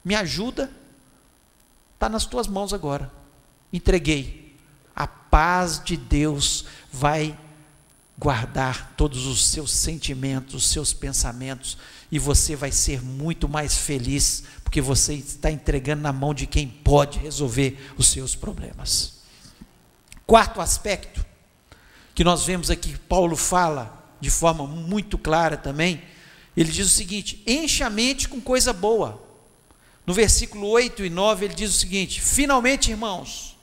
[0.04, 0.70] Me ajuda.
[2.00, 3.12] Está nas tuas mãos agora.
[3.70, 4.56] Entreguei.
[4.96, 7.38] A paz de Deus vai
[8.18, 11.76] guardar todos os seus sentimentos, os seus pensamentos,
[12.10, 16.66] e você vai ser muito mais feliz, porque você está entregando na mão de quem
[16.66, 19.20] pode resolver os seus problemas.
[20.26, 21.22] Quarto aspecto
[22.14, 26.02] que nós vemos aqui, Paulo fala de forma muito clara também,
[26.56, 29.29] ele diz o seguinte: enche a mente com coisa boa.
[30.10, 33.56] No versículo 8 e 9 ele diz o seguinte: finalmente, irmãos,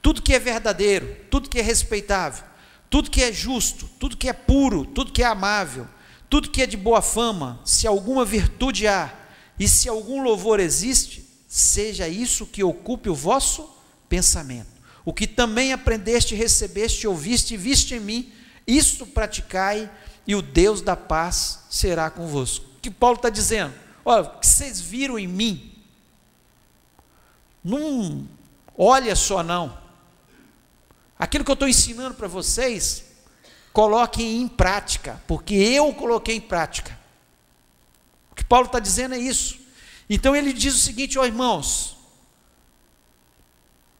[0.00, 2.44] tudo que é verdadeiro, tudo que é respeitável,
[2.88, 5.88] tudo que é justo, tudo que é puro, tudo que é amável,
[6.28, 9.12] tudo que é de boa fama, se alguma virtude há
[9.58, 13.68] e se algum louvor existe, seja isso que ocupe o vosso
[14.08, 14.70] pensamento.
[15.04, 18.32] O que também aprendeste, recebeste, ouviste e viste em mim,
[18.64, 19.90] isto praticai,
[20.24, 22.64] e o Deus da paz será convosco.
[22.76, 23.74] O que Paulo está dizendo?
[24.04, 25.69] Olha, o que vocês viram em mim,
[27.62, 28.28] não
[28.76, 29.78] olha só não.
[31.18, 33.04] Aquilo que eu estou ensinando para vocês,
[33.72, 36.98] coloquem em prática, porque eu coloquei em prática.
[38.30, 39.58] O que Paulo está dizendo é isso.
[40.08, 41.96] Então ele diz o seguinte, ó irmãos,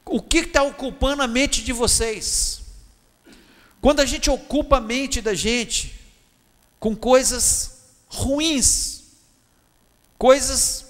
[0.05, 2.63] o que está ocupando a mente de vocês?
[3.81, 6.01] Quando a gente ocupa a mente da gente
[6.79, 9.05] com coisas ruins,
[10.19, 10.87] coisas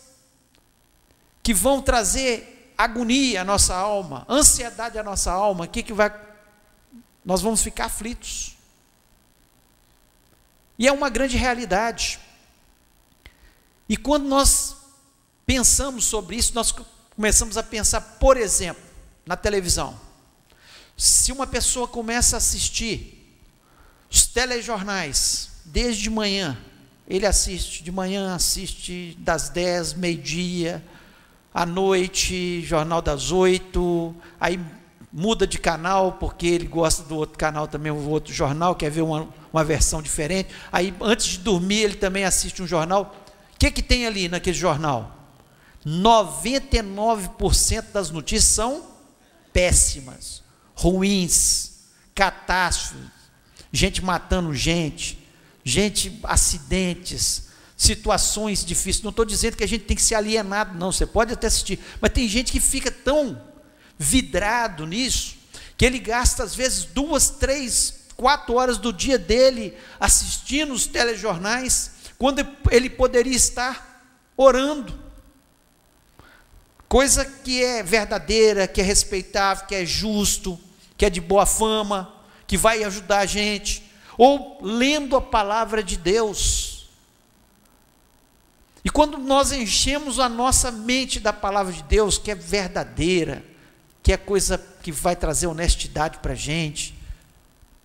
[1.42, 2.49] que vão trazer
[2.84, 6.12] agonia à nossa alma, ansiedade à nossa alma, o que, que vai.
[7.24, 8.56] Nós vamos ficar aflitos.
[10.78, 12.18] E é uma grande realidade.
[13.88, 14.76] E quando nós
[15.44, 16.72] pensamos sobre isso, nós
[17.14, 18.82] começamos a pensar, por exemplo,
[19.26, 19.98] na televisão.
[20.96, 23.38] Se uma pessoa começa a assistir
[24.10, 26.58] os telejornais desde de manhã,
[27.06, 30.84] ele assiste de manhã, assiste das 10, meio-dia,
[31.52, 34.60] à noite, jornal das 8, aí
[35.12, 39.02] muda de canal porque ele gosta do outro canal também, o outro jornal, quer ver
[39.02, 40.50] uma, uma versão diferente.
[40.70, 43.14] Aí antes de dormir ele também assiste um jornal.
[43.54, 45.16] O que, que tem ali naquele jornal?
[45.84, 48.84] 99% das notícias são
[49.52, 50.42] péssimas,
[50.74, 51.80] ruins,
[52.14, 53.08] catástrofes,
[53.72, 55.18] gente matando gente,
[55.64, 57.49] gente, acidentes,
[57.80, 59.02] situações difíceis.
[59.02, 60.92] Não estou dizendo que a gente tem que ser alienado, não.
[60.92, 63.40] Você pode até assistir, mas tem gente que fica tão
[63.98, 65.38] vidrado nisso
[65.78, 71.92] que ele gasta às vezes duas, três, quatro horas do dia dele assistindo os telejornais,
[72.18, 74.04] quando ele poderia estar
[74.36, 75.10] orando
[76.86, 80.60] coisa que é verdadeira, que é respeitável, que é justo,
[80.98, 82.12] que é de boa fama,
[82.46, 83.82] que vai ajudar a gente,
[84.18, 86.69] ou lendo a palavra de Deus.
[88.84, 93.44] E quando nós enchemos a nossa mente da palavra de Deus, que é verdadeira,
[94.02, 96.94] que é coisa que vai trazer honestidade para a gente,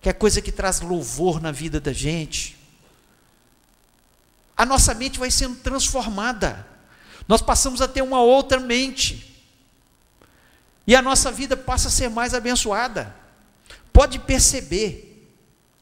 [0.00, 2.56] que é coisa que traz louvor na vida da gente,
[4.56, 6.66] a nossa mente vai sendo transformada
[7.28, 9.34] nós passamos a ter uma outra mente.
[10.86, 13.14] E a nossa vida passa a ser mais abençoada.
[13.92, 15.28] Pode perceber,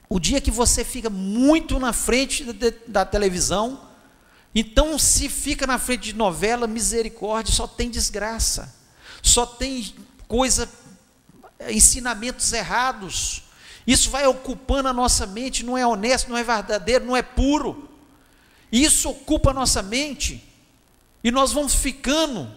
[0.08, 3.80] o dia que você fica muito na frente da, da televisão,
[4.54, 8.72] então se fica na frente de novela, misericórdia, só tem desgraça,
[9.20, 9.92] só tem
[10.28, 10.70] coisa,
[11.68, 13.42] ensinamentos errados.
[13.84, 17.90] Isso vai ocupando a nossa mente, não é honesto, não é verdadeiro, não é puro.
[18.70, 20.42] Isso ocupa a nossa mente.
[21.22, 22.50] E nós vamos ficando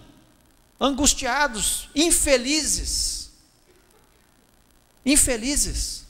[0.79, 3.31] angustiados, infelizes.
[5.05, 6.05] Infelizes.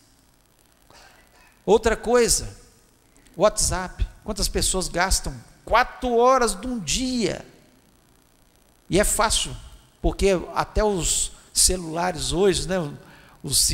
[1.65, 2.57] Outra coisa,
[3.35, 4.05] WhatsApp.
[4.23, 5.33] Quantas pessoas gastam
[5.67, 7.45] quatro horas de um dia?
[8.89, 9.55] E é fácil,
[10.01, 12.79] porque até os celulares hoje, né,
[13.43, 13.69] os,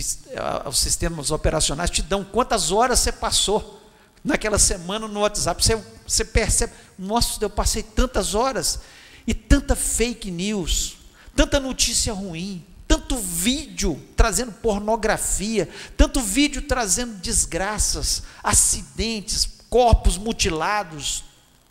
[0.65, 3.79] os sistemas operacionais te dão quantas horas você passou
[4.23, 5.63] naquela semana no WhatsApp.
[5.63, 8.79] Você, você percebe, nossa, eu passei tantas horas
[9.27, 10.97] e tanta fake news,
[11.35, 21.23] tanta notícia ruim, tanto vídeo trazendo pornografia, tanto vídeo trazendo desgraças, acidentes, corpos mutilados,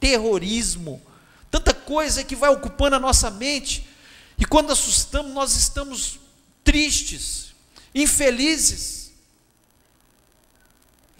[0.03, 1.01] terrorismo,
[1.49, 3.88] tanta coisa que vai ocupando a nossa mente,
[4.37, 6.19] e quando assustamos, nós estamos
[6.65, 7.55] tristes,
[7.95, 9.12] infelizes.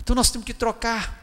[0.01, 1.23] Então nós temos que trocar.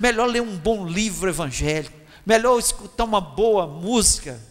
[0.00, 4.42] Melhor ler um bom livro evangélico, melhor escutar uma boa música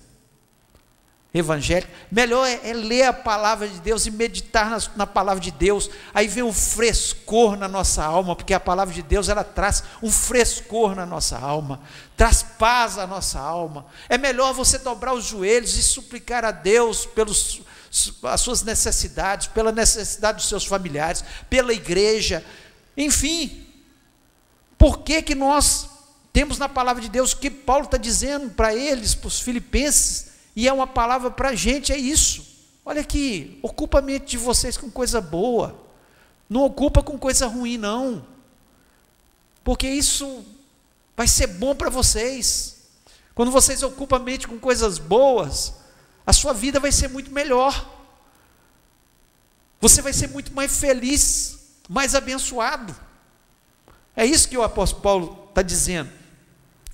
[1.37, 5.51] evangélica, melhor é, é ler a palavra de Deus e meditar na, na, palavra de
[5.51, 5.89] Deus.
[6.13, 10.09] Aí vem um frescor na nossa alma, porque a palavra de Deus ela traz um
[10.09, 11.81] frescor na nossa alma,
[12.15, 13.85] traz paz à nossa alma.
[14.07, 17.61] É melhor você dobrar os joelhos e suplicar a Deus pelos
[18.23, 22.45] as suas necessidades, pela necessidade dos seus familiares, pela igreja,
[22.95, 23.65] enfim.
[24.77, 25.89] Por que que nós
[26.31, 30.34] temos na palavra de Deus o que Paulo está dizendo para eles, para os filipenses?
[30.55, 32.45] E é uma palavra para a gente, é isso.
[32.85, 35.83] Olha aqui, ocupa a mente de vocês com coisa boa.
[36.49, 38.25] Não ocupa com coisa ruim, não.
[39.63, 40.45] Porque isso
[41.17, 42.83] vai ser bom para vocês.
[43.33, 45.73] Quando vocês ocupam a mente com coisas boas,
[46.25, 47.93] a sua vida vai ser muito melhor.
[49.81, 52.95] Você vai ser muito mais feliz, mais abençoado.
[54.15, 56.09] É isso que o apóstolo Paulo está dizendo.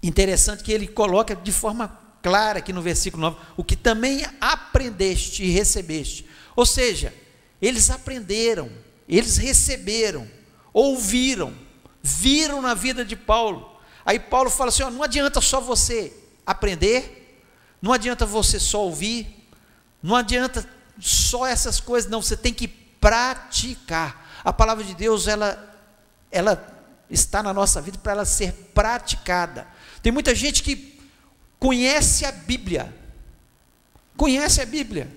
[0.01, 5.43] Interessante que ele coloca de forma clara aqui no versículo 9, o que também aprendeste
[5.43, 6.25] e recebeste.
[6.55, 7.13] Ou seja,
[7.61, 8.71] eles aprenderam,
[9.07, 10.29] eles receberam,
[10.73, 11.53] ouviram,
[12.01, 13.79] viram na vida de Paulo.
[14.05, 16.13] Aí Paulo fala assim: ó, não adianta só você
[16.45, 17.41] aprender,
[17.81, 19.47] não adianta você só ouvir,
[20.01, 20.67] não adianta
[20.99, 24.41] só essas coisas, não, você tem que praticar.
[24.43, 25.79] A palavra de Deus, ela,
[26.31, 29.67] ela está na nossa vida para ela ser praticada.
[30.01, 30.75] Tem muita gente que
[31.61, 32.91] conhece a Bíblia,
[34.17, 35.15] conhece a Bíblia,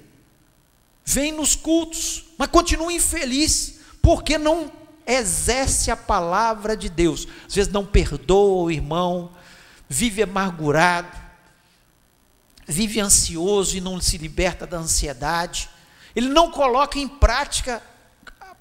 [1.02, 4.70] vem nos cultos, mas continua infeliz, porque não
[5.06, 7.26] exerce a palavra de Deus.
[7.48, 9.32] Às vezes não perdoa o irmão,
[9.88, 11.16] vive amargurado,
[12.66, 15.70] vive ansioso e não se liberta da ansiedade.
[16.14, 17.82] Ele não coloca em prática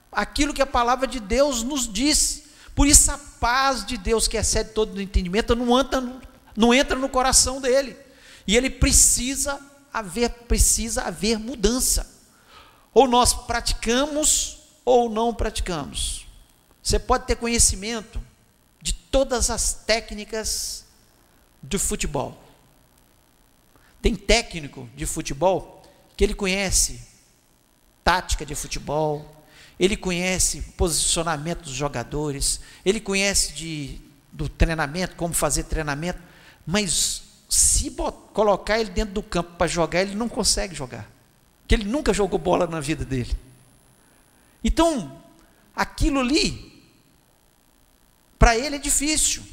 [0.10, 2.43] aquilo que a palavra de Deus nos diz.
[2.74, 6.22] Por isso a paz de Deus que excede todo o entendimento não anda
[6.55, 7.97] não entra no coração dele.
[8.47, 9.59] E ele precisa
[9.93, 12.11] haver, precisa haver mudança.
[12.93, 16.27] Ou nós praticamos ou não praticamos.
[16.81, 18.21] Você pode ter conhecimento
[18.81, 20.85] de todas as técnicas
[21.61, 22.37] do futebol.
[24.01, 25.81] Tem técnico de futebol
[26.17, 27.01] que ele conhece
[28.03, 29.45] tática de futebol,
[29.79, 36.21] ele conhece posicionamento dos jogadores, ele conhece de, do treinamento, como fazer treinamento,
[36.65, 37.91] mas se
[38.34, 41.10] colocar ele dentro do campo para jogar, ele não consegue jogar.
[41.62, 43.36] Porque ele nunca jogou bola na vida dele.
[44.63, 45.21] Então,
[45.76, 46.84] aquilo ali,
[48.39, 49.43] para ele é difícil.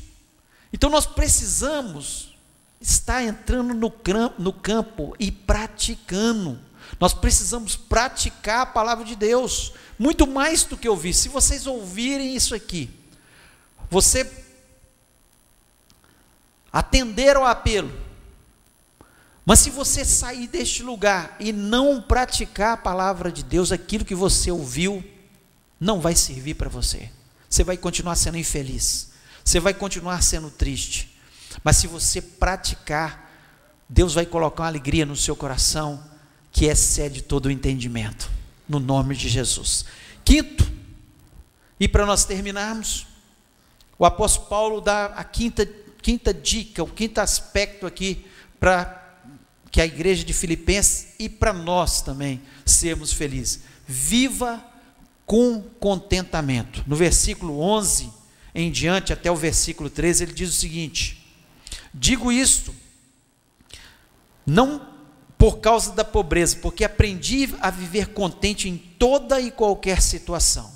[0.73, 2.37] Então nós precisamos
[2.81, 3.93] estar entrando no,
[4.39, 6.59] no campo e praticando.
[6.99, 11.15] Nós precisamos praticar a palavra de Deus, muito mais do que ouvir.
[11.15, 12.91] Se vocês ouvirem isso aqui,
[13.91, 14.25] você
[16.73, 17.93] atender ao apelo.
[19.45, 24.15] Mas se você sair deste lugar e não praticar a palavra de Deus, aquilo que
[24.15, 25.03] você ouviu,
[25.79, 27.11] não vai servir para você.
[27.49, 29.11] Você vai continuar sendo infeliz.
[29.45, 31.19] Você vai continuar sendo triste.
[31.65, 33.29] Mas se você praticar,
[33.89, 36.01] Deus vai colocar uma alegria no seu coração
[36.53, 38.31] que excede todo o entendimento.
[38.69, 39.85] No nome de Jesus.
[40.25, 40.71] Quinto,
[41.81, 43.07] e para nós terminarmos,
[43.99, 45.67] o apóstolo Paulo dá a quinta
[46.03, 48.25] quinta dica, o quinto aspecto aqui
[48.59, 48.99] para
[49.71, 53.61] que a igreja de Filipenses e para nós também sermos felizes.
[53.87, 54.65] Viva
[55.25, 56.83] com contentamento.
[56.87, 58.11] No versículo 11
[58.55, 61.25] em diante, até o versículo 13, ele diz o seguinte:
[61.95, 62.75] Digo isto,
[64.45, 64.89] não
[65.39, 70.71] por causa da pobreza, porque aprendi a viver contente em toda e qualquer situação.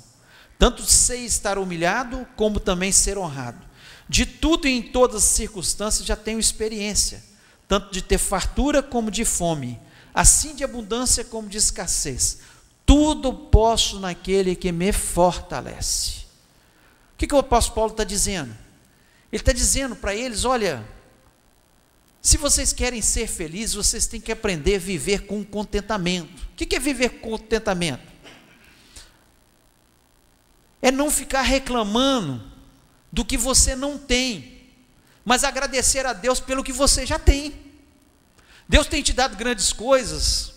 [0.57, 3.59] Tanto sei estar humilhado, como também ser honrado.
[4.07, 7.23] De tudo e em todas as circunstâncias já tenho experiência,
[7.67, 9.79] tanto de ter fartura como de fome,
[10.13, 12.39] assim de abundância como de escassez.
[12.85, 16.25] Tudo posso naquele que me fortalece.
[17.13, 18.55] O que, que o apóstolo Paulo está dizendo?
[19.31, 20.85] Ele está dizendo para eles: olha,
[22.21, 26.43] se vocês querem ser felizes, vocês têm que aprender a viver com contentamento.
[26.43, 28.03] O que é viver contentamento?
[30.81, 32.54] É não ficar reclamando
[33.15, 34.73] do que você não tem,
[35.23, 37.55] mas agradecer a Deus pelo que você já tem.
[38.67, 40.53] Deus tem te dado grandes coisas,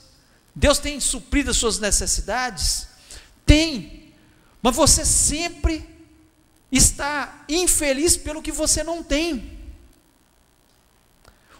[0.53, 2.89] Deus tem suprido as suas necessidades?
[3.47, 4.13] Tem,
[4.61, 5.89] mas você sempre
[6.73, 9.57] está infeliz pelo que você não tem.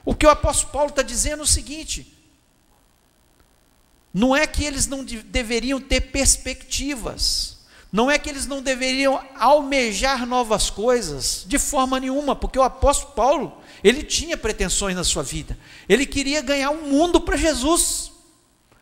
[0.05, 2.13] O que o apóstolo Paulo está dizendo é o seguinte:
[4.13, 7.58] não é que eles não de, deveriam ter perspectivas,
[7.91, 13.13] não é que eles não deveriam almejar novas coisas, de forma nenhuma, porque o apóstolo
[13.15, 15.59] Paulo, ele tinha pretensões na sua vida,
[15.89, 18.13] ele queria ganhar um mundo para Jesus.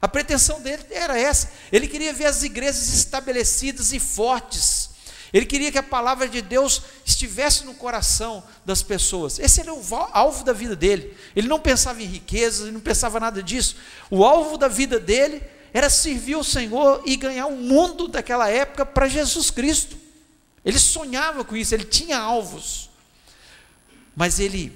[0.03, 1.51] A pretensão dele era essa.
[1.73, 4.91] Ele queria ver as igrejas estabelecidas e fortes.
[5.33, 9.39] Ele queria que a palavra de Deus estivesse no coração das pessoas.
[9.39, 9.83] Esse era o
[10.13, 11.17] alvo da vida dele.
[11.35, 13.77] Ele não pensava em riquezas, ele não pensava nada disso.
[14.11, 15.43] O alvo da vida dele
[15.77, 19.95] era servir o Senhor e ganhar o mundo daquela época para Jesus Cristo.
[20.65, 22.89] Ele sonhava com isso, ele tinha alvos.
[24.17, 24.73] Mas ele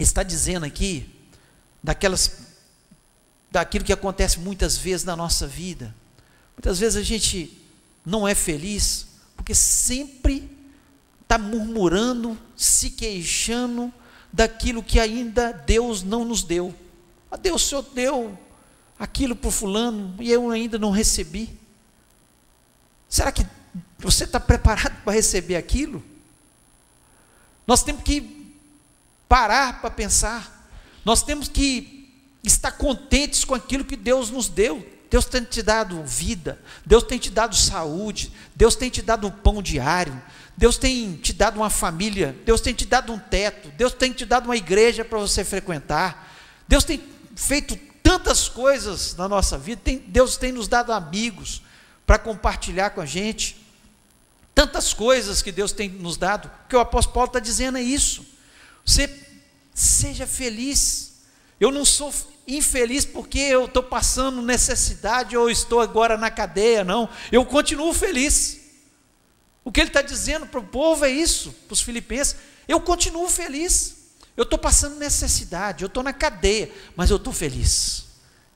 [0.00, 1.08] está dizendo aqui
[1.80, 2.48] daquelas
[3.48, 5.94] daquilo que acontece muitas vezes na nossa vida.
[6.56, 7.56] Muitas vezes a gente
[8.04, 10.50] não é feliz porque sempre
[11.20, 13.92] está murmurando, se queixando
[14.32, 16.74] daquilo que ainda Deus não nos deu.
[17.30, 18.36] Ah, Deus, o Senhor deu
[19.02, 21.58] aquilo para fulano e eu ainda não recebi.
[23.08, 23.44] Será que
[23.98, 26.00] você está preparado para receber aquilo?
[27.66, 28.54] Nós temos que
[29.28, 30.70] parar para pensar.
[31.04, 32.08] Nós temos que
[32.44, 34.88] estar contentes com aquilo que Deus nos deu.
[35.10, 39.30] Deus tem te dado vida, Deus tem te dado saúde, Deus tem te dado um
[39.30, 40.18] pão diário,
[40.56, 44.24] Deus tem te dado uma família, Deus tem te dado um teto, Deus tem te
[44.24, 46.34] dado uma igreja para você frequentar,
[46.66, 47.02] Deus tem
[47.36, 47.78] feito
[48.12, 51.62] tantas coisas na nossa vida, tem, Deus tem nos dado amigos
[52.06, 53.56] para compartilhar com a gente,
[54.54, 58.26] tantas coisas que Deus tem nos dado, que o apóstolo Paulo está dizendo é isso,
[58.84, 59.08] você
[59.72, 61.22] seja feliz,
[61.58, 62.12] eu não sou
[62.46, 67.08] infeliz porque eu estou passando necessidade ou estou agora na cadeia, não.
[67.30, 68.60] Eu continuo feliz.
[69.64, 72.36] O que ele está dizendo para o povo é isso, para os filipenses.
[72.68, 74.01] Eu continuo feliz.
[74.36, 78.04] Eu estou passando necessidade, eu estou na cadeia, mas eu estou feliz.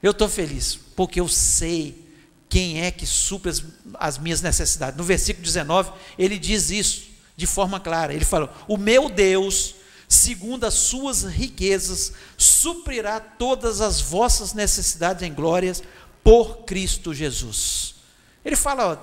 [0.03, 2.07] Eu estou feliz, porque eu sei
[2.49, 3.63] quem é que supre as,
[3.95, 4.97] as, minhas necessidades.
[4.97, 8.15] No versículo 19, ele diz isso de forma clara.
[8.15, 9.75] Ele fala: O meu Deus
[10.09, 15.83] segundo as suas riquezas, suprirá todas as vossas necessidades em glórias
[16.23, 17.97] por Cristo Jesus.
[18.45, 18.97] Ele fala, ó,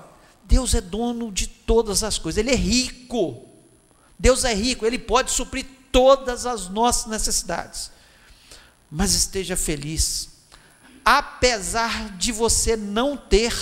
[0.45, 3.45] Deus é dono de todas as coisas, Ele é rico.
[4.17, 7.91] Deus é rico, Ele pode suprir todas as nossas necessidades.
[8.91, 10.29] Mas esteja feliz,
[11.05, 13.53] apesar de você não ter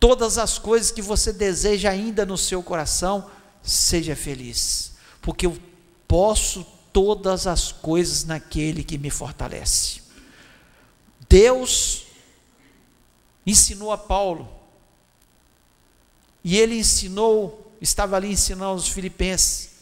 [0.00, 3.30] todas as coisas que você deseja ainda no seu coração,
[3.62, 5.60] seja feliz, porque o
[6.06, 10.00] posso todas as coisas naquele que me fortalece.
[11.28, 12.04] Deus
[13.44, 14.48] ensinou a Paulo,
[16.42, 19.77] e ele ensinou, estava ali ensinando os filipenses,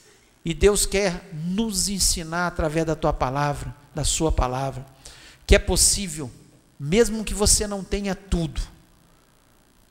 [0.47, 4.87] e Deus quer nos ensinar através da tua palavra, da sua palavra,
[5.45, 6.31] que é possível,
[6.79, 8.61] mesmo que você não tenha tudo,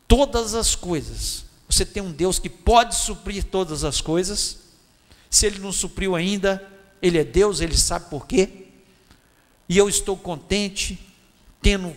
[0.08, 4.60] todas as coisas, você tem um Deus que pode suprir todas as coisas,
[5.30, 6.66] se Ele não supriu ainda,
[7.02, 8.68] Ele é Deus, Ele sabe por quê.
[9.68, 10.98] E eu estou contente
[11.62, 11.94] tendo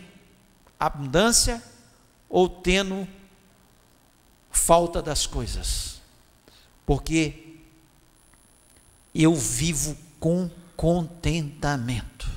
[0.81, 1.63] abundância
[2.29, 3.07] ou tendo
[4.51, 6.01] falta das coisas,
[6.85, 7.48] porque
[9.23, 12.31] eu vivo com contentamento.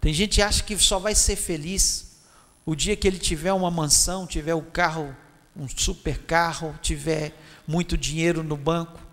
[0.00, 2.18] Tem gente que acha que só vai ser feliz
[2.66, 5.14] o dia que ele tiver uma mansão, tiver o um carro,
[5.56, 7.34] um super carro, tiver
[7.66, 9.04] muito dinheiro no banco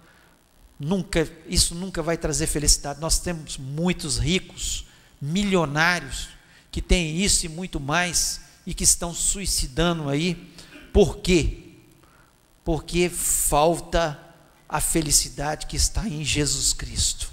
[0.81, 2.99] nunca, isso nunca vai trazer felicidade.
[2.99, 4.85] Nós temos muitos ricos,
[5.21, 6.29] milionários,
[6.71, 10.51] que têm isso e muito mais, e que estão suicidando aí.
[10.91, 11.75] Por quê?
[12.65, 14.19] Porque falta
[14.71, 17.29] a felicidade que está em Jesus Cristo.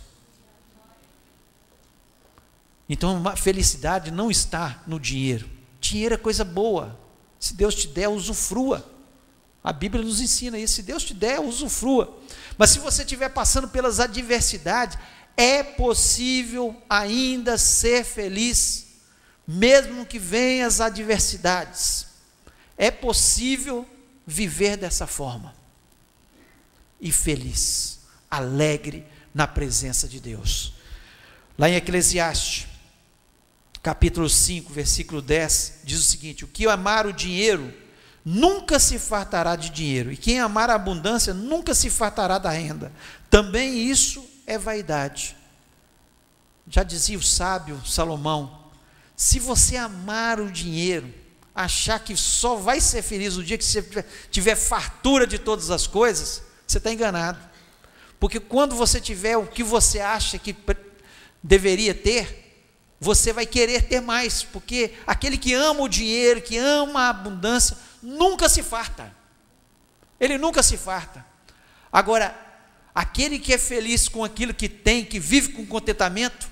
[2.89, 5.49] Então, a felicidade não está no dinheiro.
[5.81, 6.99] Dinheiro é coisa boa.
[7.39, 8.85] Se Deus te der, usufrua.
[9.63, 10.75] A Bíblia nos ensina isso.
[10.75, 12.19] Se Deus te der, usufrua.
[12.57, 14.99] Mas se você estiver passando pelas adversidades,
[15.37, 18.87] é possível ainda ser feliz,
[19.47, 22.07] mesmo que venham as adversidades.
[22.77, 23.87] É possível
[24.27, 25.58] viver dessa forma.
[27.01, 30.75] E feliz, alegre na presença de Deus.
[31.57, 32.67] Lá em Eclesiastes,
[33.83, 37.73] capítulo 5, versículo 10, diz o seguinte: O que amar o dinheiro
[38.25, 42.93] nunca se fartará de dinheiro, e quem amar a abundância nunca se fartará da renda.
[43.31, 45.37] Também isso é vaidade.
[46.69, 48.71] Já dizia o sábio Salomão:
[49.17, 51.13] se você amar o dinheiro,
[51.55, 53.83] achar que só vai ser feliz o dia que você
[54.31, 57.39] tiver fartura de todas as coisas, você está enganado.
[58.21, 60.55] Porque quando você tiver o que você acha que
[61.43, 62.45] deveria ter,
[63.01, 67.77] você vai querer ter mais, porque aquele que ama o dinheiro, que ama a abundância,
[68.03, 69.15] nunca se farta.
[70.21, 71.25] Ele nunca se farta.
[71.93, 72.37] Agora,
[72.95, 76.51] aquele que é feliz com aquilo que tem, que vive com contentamento,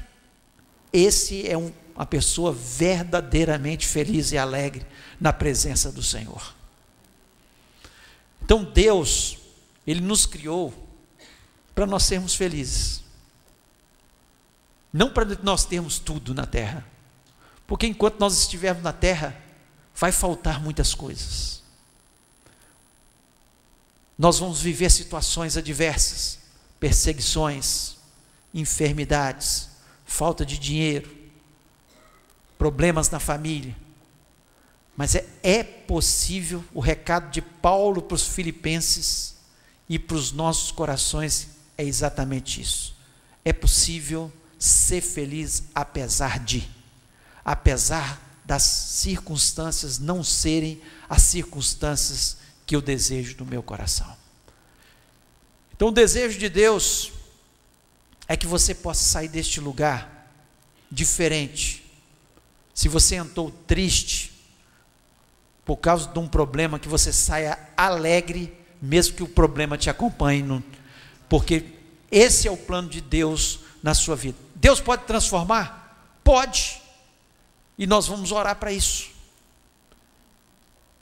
[0.93, 4.87] esse é um, uma pessoa verdadeiramente feliz e alegre
[5.21, 6.55] na presença do Senhor.
[8.41, 9.37] Então, Deus,
[9.87, 10.75] Ele nos criou
[11.75, 13.05] para nós sermos felizes.
[14.93, 16.85] Não para nós termos tudo na terra.
[17.67, 19.37] Porque enquanto nós estivermos na terra,
[19.95, 21.63] vai faltar muitas coisas.
[24.19, 26.39] Nós vamos viver situações adversas,
[26.81, 27.97] perseguições,
[28.55, 29.69] enfermidades,
[30.07, 31.15] falta de dinheiro,
[32.57, 33.77] problemas na família.
[34.97, 39.36] Mas é, é possível, o recado de Paulo para os filipenses
[39.89, 42.97] e para os nossos corações é exatamente isso.
[43.45, 46.69] É possível ser feliz apesar de,
[47.45, 54.17] apesar das circunstâncias não serem as circunstâncias que eu desejo no meu coração.
[55.75, 57.13] Então, o desejo de Deus
[58.27, 60.33] é que você possa sair deste lugar
[60.91, 61.85] diferente.
[62.75, 64.33] Se você entrou triste
[65.65, 68.57] por causa de um problema, que você saia alegre,
[68.87, 70.63] mesmo que o problema te acompanhe,
[71.29, 71.65] porque
[72.11, 74.39] esse é o plano de Deus na sua vida.
[74.55, 76.19] Deus pode transformar?
[76.23, 76.81] Pode.
[77.77, 79.11] E nós vamos orar para isso.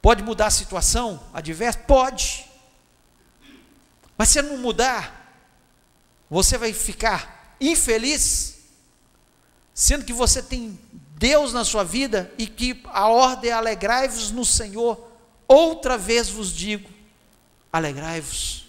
[0.03, 1.79] Pode mudar a situação adversa?
[1.79, 2.47] Pode.
[4.17, 5.43] Mas se não mudar,
[6.29, 8.59] você vai ficar infeliz,
[9.73, 10.79] sendo que você tem
[11.17, 15.13] Deus na sua vida e que a ordem é alegrai-vos no Senhor.
[15.47, 16.94] Outra vez vos digo:
[17.75, 18.67] alegrai-vos.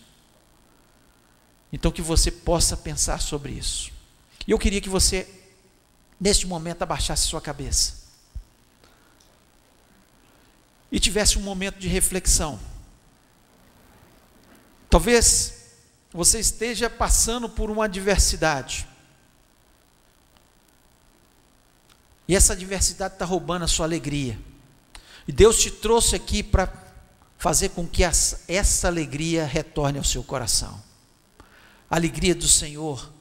[1.71, 3.91] Então que você possa pensar sobre isso.
[4.47, 5.29] E eu queria que você,
[6.19, 8.05] neste momento, abaixasse sua cabeça
[10.91, 12.59] e tivesse um momento de reflexão.
[14.89, 15.75] Talvez
[16.11, 18.87] você esteja passando por uma adversidade.
[22.27, 24.39] E essa adversidade está roubando a sua alegria.
[25.27, 26.84] E Deus te trouxe aqui para
[27.45, 30.81] fazer com que essa, alegria retorne ao seu coração.
[31.87, 33.13] A alegria do Senhor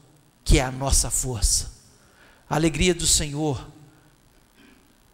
[0.43, 1.71] que é a nossa força.
[2.49, 3.71] A alegria do Senhor,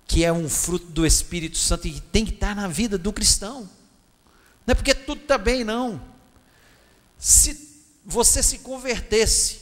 [0.07, 3.69] que é um fruto do Espírito Santo e tem que estar na vida do cristão.
[4.65, 6.01] Não é porque tudo está bem, não.
[7.19, 9.60] Se você se convertesse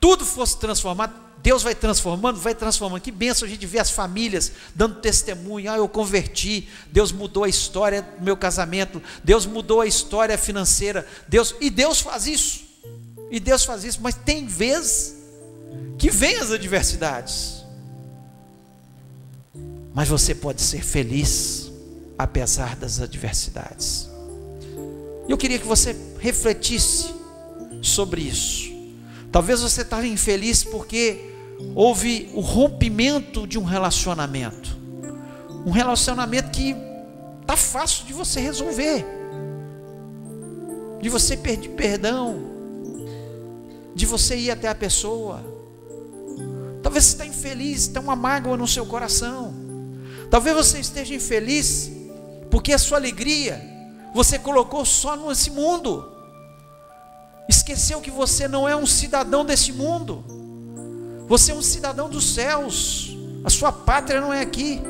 [0.00, 3.00] tudo fosse transformado, Deus vai transformando, vai transformando.
[3.00, 5.70] Que benção a gente ver as famílias dando testemunho.
[5.70, 11.06] Ah, eu converti, Deus mudou a história do meu casamento, Deus mudou a história financeira.
[11.28, 12.66] Deus, e Deus faz isso.
[13.30, 15.14] E Deus faz isso, mas tem vezes
[15.98, 17.64] que vem as adversidades.
[19.94, 21.70] Mas você pode ser feliz
[22.16, 24.08] apesar das adversidades.
[25.28, 27.14] Eu queria que você refletisse
[27.82, 28.77] sobre isso.
[29.30, 31.32] Talvez você esteja infeliz porque
[31.74, 34.76] houve o rompimento de um relacionamento.
[35.66, 36.74] Um relacionamento que
[37.40, 39.04] está fácil de você resolver.
[41.00, 42.42] De você pedir perdão,
[43.94, 45.44] de você ir até a pessoa.
[46.82, 49.54] Talvez você está infeliz, tem uma mágoa no seu coração.
[50.30, 51.90] Talvez você esteja infeliz
[52.50, 53.60] porque a sua alegria
[54.14, 56.17] você colocou só nesse mundo.
[57.48, 60.22] Esqueceu que você não é um cidadão desse mundo.
[61.26, 63.16] Você é um cidadão dos céus.
[63.42, 64.82] A sua pátria não é aqui.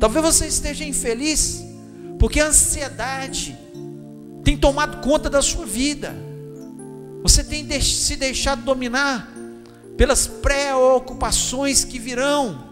[0.00, 1.62] Talvez você esteja infeliz
[2.18, 3.56] porque a ansiedade
[4.42, 6.14] tem tomado conta da sua vida.
[7.22, 9.32] Você tem se deixado dominar
[9.96, 12.66] pelas preocupações que virão.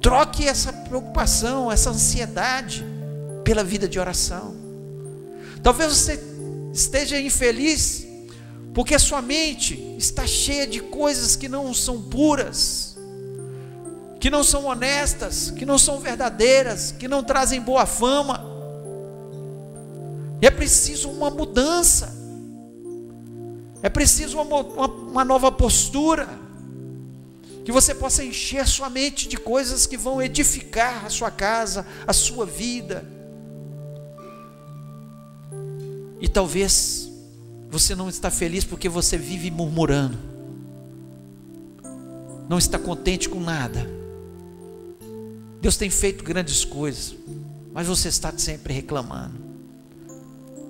[0.00, 2.84] Troque essa preocupação, essa ansiedade
[3.44, 4.54] pela vida de oração.
[5.62, 6.16] Talvez você
[6.72, 8.08] esteja infeliz
[8.78, 12.96] porque sua mente está cheia de coisas que não são puras,
[14.20, 18.44] que não são honestas, que não são verdadeiras, que não trazem boa fama.
[20.40, 22.16] É preciso uma mudança.
[23.82, 26.28] É preciso uma, uma, uma nova postura.
[27.64, 32.12] que você possa encher sua mente de coisas que vão edificar a sua casa, a
[32.12, 33.17] sua vida.
[36.20, 37.10] E talvez
[37.70, 40.18] você não está feliz porque você vive murmurando.
[42.48, 43.86] Não está contente com nada.
[45.60, 47.14] Deus tem feito grandes coisas,
[47.72, 49.34] mas você está sempre reclamando.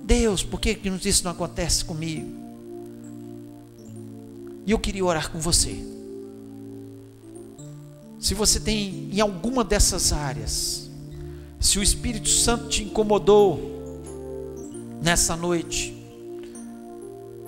[0.05, 2.27] Deus, por que isso não acontece comigo?
[4.67, 5.77] E eu queria orar com você.
[8.19, 10.91] Se você tem em alguma dessas áreas,
[11.61, 13.78] se o Espírito Santo te incomodou
[15.03, 15.95] nessa noite,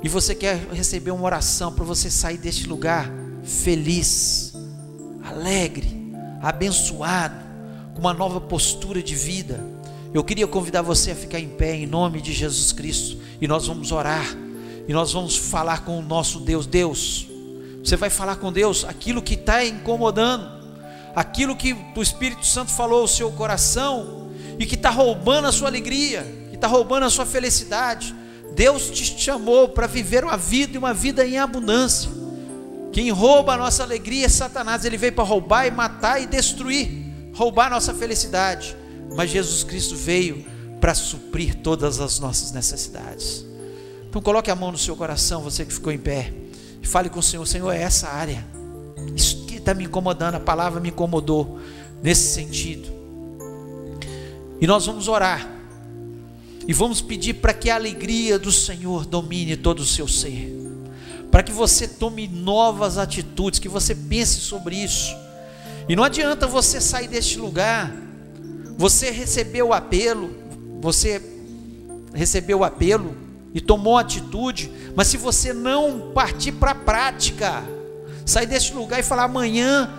[0.03, 3.11] e você quer receber uma oração para você sair deste lugar
[3.43, 4.55] feliz,
[5.23, 7.37] alegre, abençoado,
[7.95, 9.61] com uma nova postura de vida,
[10.13, 13.67] eu queria convidar você a ficar em pé em nome de Jesus Cristo, e nós
[13.67, 14.27] vamos orar,
[14.89, 16.67] e nós vamos falar com o nosso Deus.
[16.67, 17.29] Deus,
[17.85, 20.61] você vai falar com Deus aquilo que está incomodando,
[21.15, 25.69] aquilo que o Espírito Santo falou ao seu coração e que está roubando a sua
[25.69, 26.27] alegria,
[26.61, 28.15] está roubando a sua felicidade.
[28.55, 32.11] Deus te chamou para viver uma vida e uma vida em abundância.
[32.93, 36.91] Quem rouba a nossa alegria é Satanás, ele veio para roubar e matar e destruir,
[37.33, 38.77] roubar a nossa felicidade.
[39.17, 40.45] Mas Jesus Cristo veio
[40.81, 43.47] para suprir todas as nossas necessidades.
[44.09, 46.33] Então coloque a mão no seu coração, você que ficou em pé,
[46.83, 48.45] e fale com o Senhor: Senhor, é essa área.
[49.15, 51.59] Isso está me incomodando, a palavra me incomodou
[52.03, 52.89] nesse sentido.
[54.61, 55.60] E nós vamos orar.
[56.67, 60.57] E vamos pedir para que a alegria do Senhor domine todo o seu ser.
[61.31, 65.15] Para que você tome novas atitudes, que você pense sobre isso.
[65.89, 67.93] E não adianta você sair deste lugar,
[68.77, 70.31] você recebeu o apelo,
[70.81, 71.21] você
[72.15, 73.17] recebeu o apelo
[73.53, 77.65] e tomou atitude, mas se você não partir para a prática,
[78.25, 79.91] sair deste lugar e falar amanhã,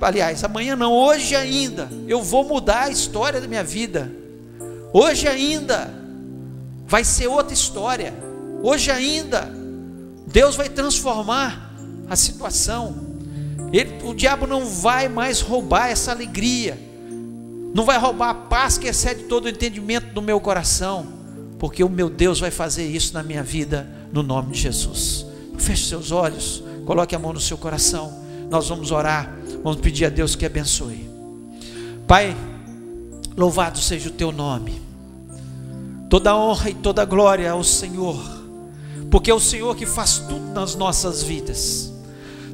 [0.00, 4.10] aliás, amanhã não, hoje ainda, eu vou mudar a história da minha vida.
[4.92, 5.92] Hoje ainda
[6.86, 8.14] vai ser outra história.
[8.62, 9.52] Hoje ainda
[10.26, 11.74] Deus vai transformar
[12.08, 13.08] a situação.
[13.72, 16.78] Ele, o diabo não vai mais roubar essa alegria.
[17.74, 21.06] Não vai roubar a paz que excede todo o entendimento do meu coração,
[21.58, 25.26] porque o meu Deus vai fazer isso na minha vida no nome de Jesus.
[25.58, 26.62] Feche seus olhos.
[26.86, 28.24] Coloque a mão no seu coração.
[28.48, 29.36] Nós vamos orar.
[29.62, 31.08] Vamos pedir a Deus que abençoe.
[32.06, 32.34] Pai,
[33.38, 34.82] louvado seja o teu nome.
[36.10, 38.18] Toda honra e toda glória ao Senhor.
[39.10, 41.92] Porque é o Senhor que faz tudo nas nossas vidas.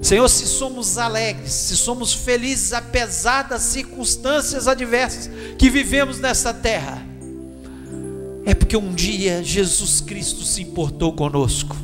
[0.02, 7.02] Senhor, se somos alegres, se somos felizes apesar das circunstâncias adversas que vivemos nessa terra,
[8.44, 11.74] é porque um dia Jesus Cristo se importou conosco.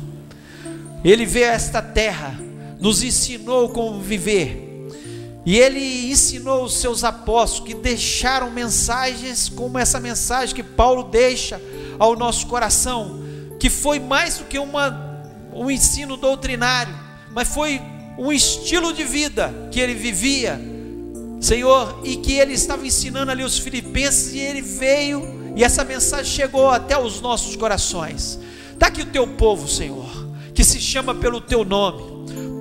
[1.03, 2.39] Ele veio a esta terra,
[2.79, 4.70] nos ensinou como viver.
[5.45, 11.59] E ele ensinou os seus apóstolos que deixaram mensagens como essa mensagem que Paulo deixa
[11.97, 13.21] ao nosso coração,
[13.59, 15.23] que foi mais do que uma,
[15.53, 16.93] um ensino doutrinário,
[17.31, 17.81] mas foi
[18.17, 20.61] um estilo de vida que ele vivia,
[21.39, 26.31] Senhor, e que ele estava ensinando ali os filipenses, e ele veio, e essa mensagem
[26.31, 28.39] chegou até os nossos corações.
[28.73, 30.21] Está aqui o teu povo, Senhor
[30.53, 32.03] que se chama pelo teu nome,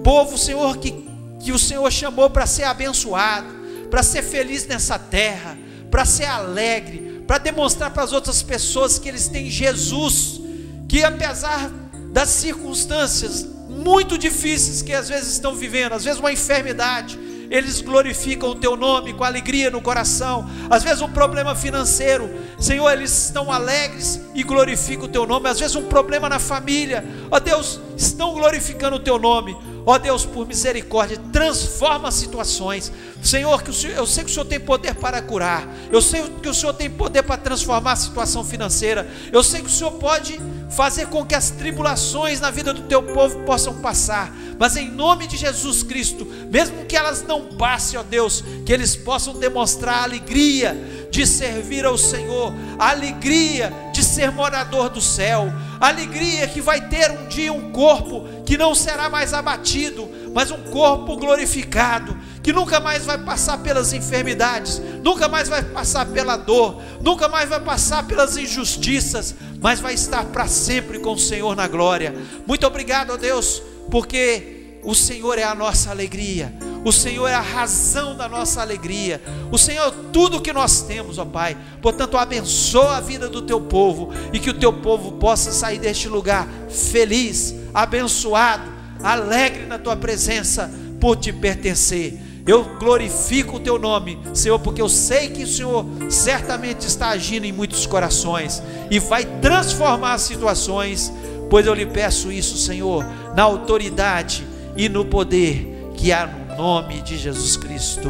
[0.03, 0.93] povo, Senhor, que,
[1.41, 3.49] que o Senhor chamou para ser abençoado,
[3.91, 5.59] para ser feliz nessa terra,
[5.91, 10.41] para ser alegre, para demonstrar para as outras pessoas que eles têm Jesus,
[10.89, 11.71] que apesar
[12.13, 17.19] das circunstâncias muito difíceis que às vezes estão vivendo, às vezes uma enfermidade,
[17.51, 20.49] eles glorificam o teu nome com alegria no coração.
[20.71, 22.31] Às vezes um problema financeiro,
[22.61, 25.49] Senhor, eles estão alegres e glorificam o teu nome.
[25.49, 29.57] Às vezes um problema na família, ó Deus, estão glorificando o teu nome.
[29.87, 32.93] Ó Deus, por misericórdia, transforma situações.
[33.23, 35.67] Senhor, que o Senhor, eu sei que o Senhor tem poder para curar.
[35.91, 39.09] Eu sei que o Senhor tem poder para transformar a situação financeira.
[39.33, 43.03] Eu sei que o Senhor pode fazer com que as tribulações na vida do teu
[43.03, 44.33] povo possam passar.
[44.59, 48.95] Mas em nome de Jesus Cristo, mesmo que elas não passem, ó Deus, que eles
[48.95, 50.77] possam demonstrar alegria
[51.11, 56.89] de servir ao Senhor, a alegria de ser morador do céu, a alegria que vai
[56.89, 62.53] ter um dia um corpo que não será mais abatido, mas um corpo glorificado, que
[62.53, 67.61] nunca mais vai passar pelas enfermidades, nunca mais vai passar pela dor, nunca mais vai
[67.61, 72.15] passar pelas injustiças, mas vai estar para sempre com o Senhor na glória.
[72.47, 76.70] Muito obrigado, ó Deus, porque o Senhor é a nossa alegria.
[76.85, 79.21] O Senhor é a razão da nossa alegria.
[79.51, 81.57] O Senhor é tudo que nós temos, ó Pai.
[81.83, 86.09] Portanto, abençoa a vida do teu povo e que o teu povo possa sair deste
[86.09, 88.71] lugar feliz, abençoado,
[89.03, 90.71] alegre na tua presença
[91.01, 92.19] por te pertencer.
[92.47, 97.45] Eu glorifico o teu nome, Senhor, porque eu sei que o Senhor certamente está agindo
[97.45, 101.13] em muitos corações e vai transformar situações,
[101.51, 103.05] pois eu lhe peço isso, Senhor,
[103.37, 108.09] na autoridade e no poder que há no nome de Jesus Cristo.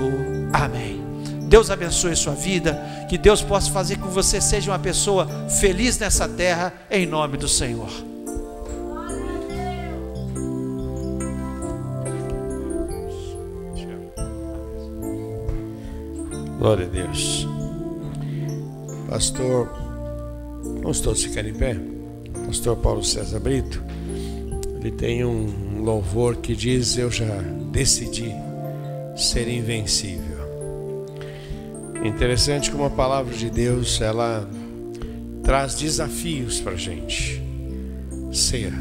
[0.52, 1.00] Amém.
[1.50, 5.26] Deus abençoe sua vida, que Deus possa fazer com que você seja uma pessoa
[5.60, 7.90] feliz nessa terra, em nome do Senhor.
[16.60, 17.48] Glória a Deus.
[19.08, 19.68] Pastor,
[20.82, 21.76] vamos todos ficar em pé?
[22.46, 23.82] Pastor Paulo César Brito,
[24.78, 28.34] ele tem um louvor que diz: Eu já decidi
[29.16, 30.40] ser invencível.
[32.04, 34.48] Interessante como a palavra de Deus ela
[35.42, 37.42] traz desafios para a gente.
[38.32, 38.72] Ser,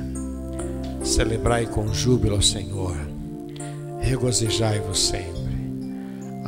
[1.03, 2.95] celebrai com júbilo ao Senhor,
[3.99, 5.39] regozijai-vos sempre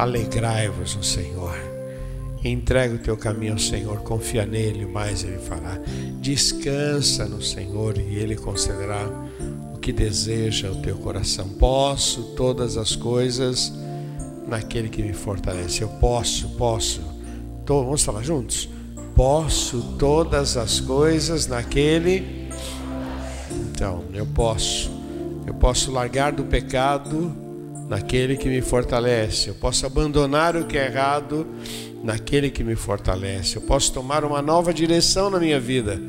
[0.02, 1.56] Alegrai-vos no Senhor.
[2.44, 5.80] Entrega o teu caminho ao Senhor, confia nele, mais ele fará.
[6.20, 9.08] Descansa no Senhor e ele concederá
[9.92, 11.50] que deseja o teu coração.
[11.50, 13.74] Posso todas as coisas
[14.48, 15.82] naquele que me fortalece.
[15.82, 17.02] Eu posso, posso.
[17.66, 18.70] Tô, vamos falar juntos?
[19.14, 22.50] Posso todas as coisas naquele.
[23.52, 24.90] Então, eu posso.
[25.46, 27.36] Eu posso largar do pecado
[27.90, 29.50] naquele que me fortalece.
[29.50, 31.46] Eu posso abandonar o que é errado
[32.02, 33.58] naquele que me fortalece.
[33.58, 36.02] Eu posso tomar uma nova direção na minha vida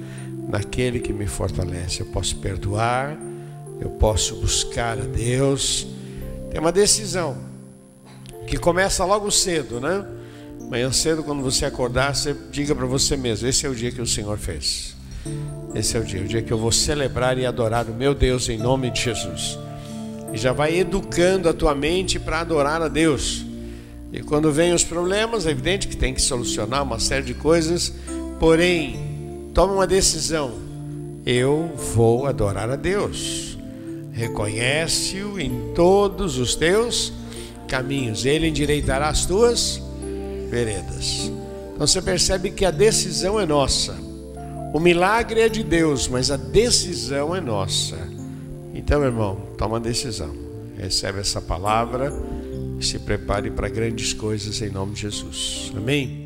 [0.49, 2.01] naquele que me fortalece.
[2.01, 3.17] Eu posso perdoar,
[3.83, 5.87] eu posso buscar a Deus.
[6.51, 7.37] Tem uma decisão
[8.47, 10.07] que começa logo cedo, né?
[10.69, 14.01] Manhã cedo, quando você acordar, você diga para você mesmo: esse é o dia que
[14.01, 14.95] o Senhor fez.
[15.75, 18.49] Esse é o dia, o dia que eu vou celebrar e adorar o meu Deus
[18.49, 19.59] em nome de Jesus
[20.33, 23.45] e já vai educando a tua mente para adorar a Deus.
[24.13, 27.93] E quando vem os problemas, é evidente que tem que solucionar uma série de coisas,
[28.41, 30.55] porém, toma uma decisão.
[31.25, 33.52] Eu vou adorar a Deus.
[34.13, 37.13] Reconhece-o em todos os teus
[37.67, 39.83] caminhos, ele endireitará as tuas
[40.51, 41.33] veredas.
[41.75, 43.97] Então você percebe que a decisão é nossa.
[44.75, 47.97] O milagre é de Deus, mas a decisão é nossa.
[48.75, 50.35] Então, irmão, toma decisão.
[50.79, 52.13] Recebe essa palavra
[52.79, 55.73] e se prepare para grandes coisas em nome de Jesus.
[55.77, 56.22] Amém?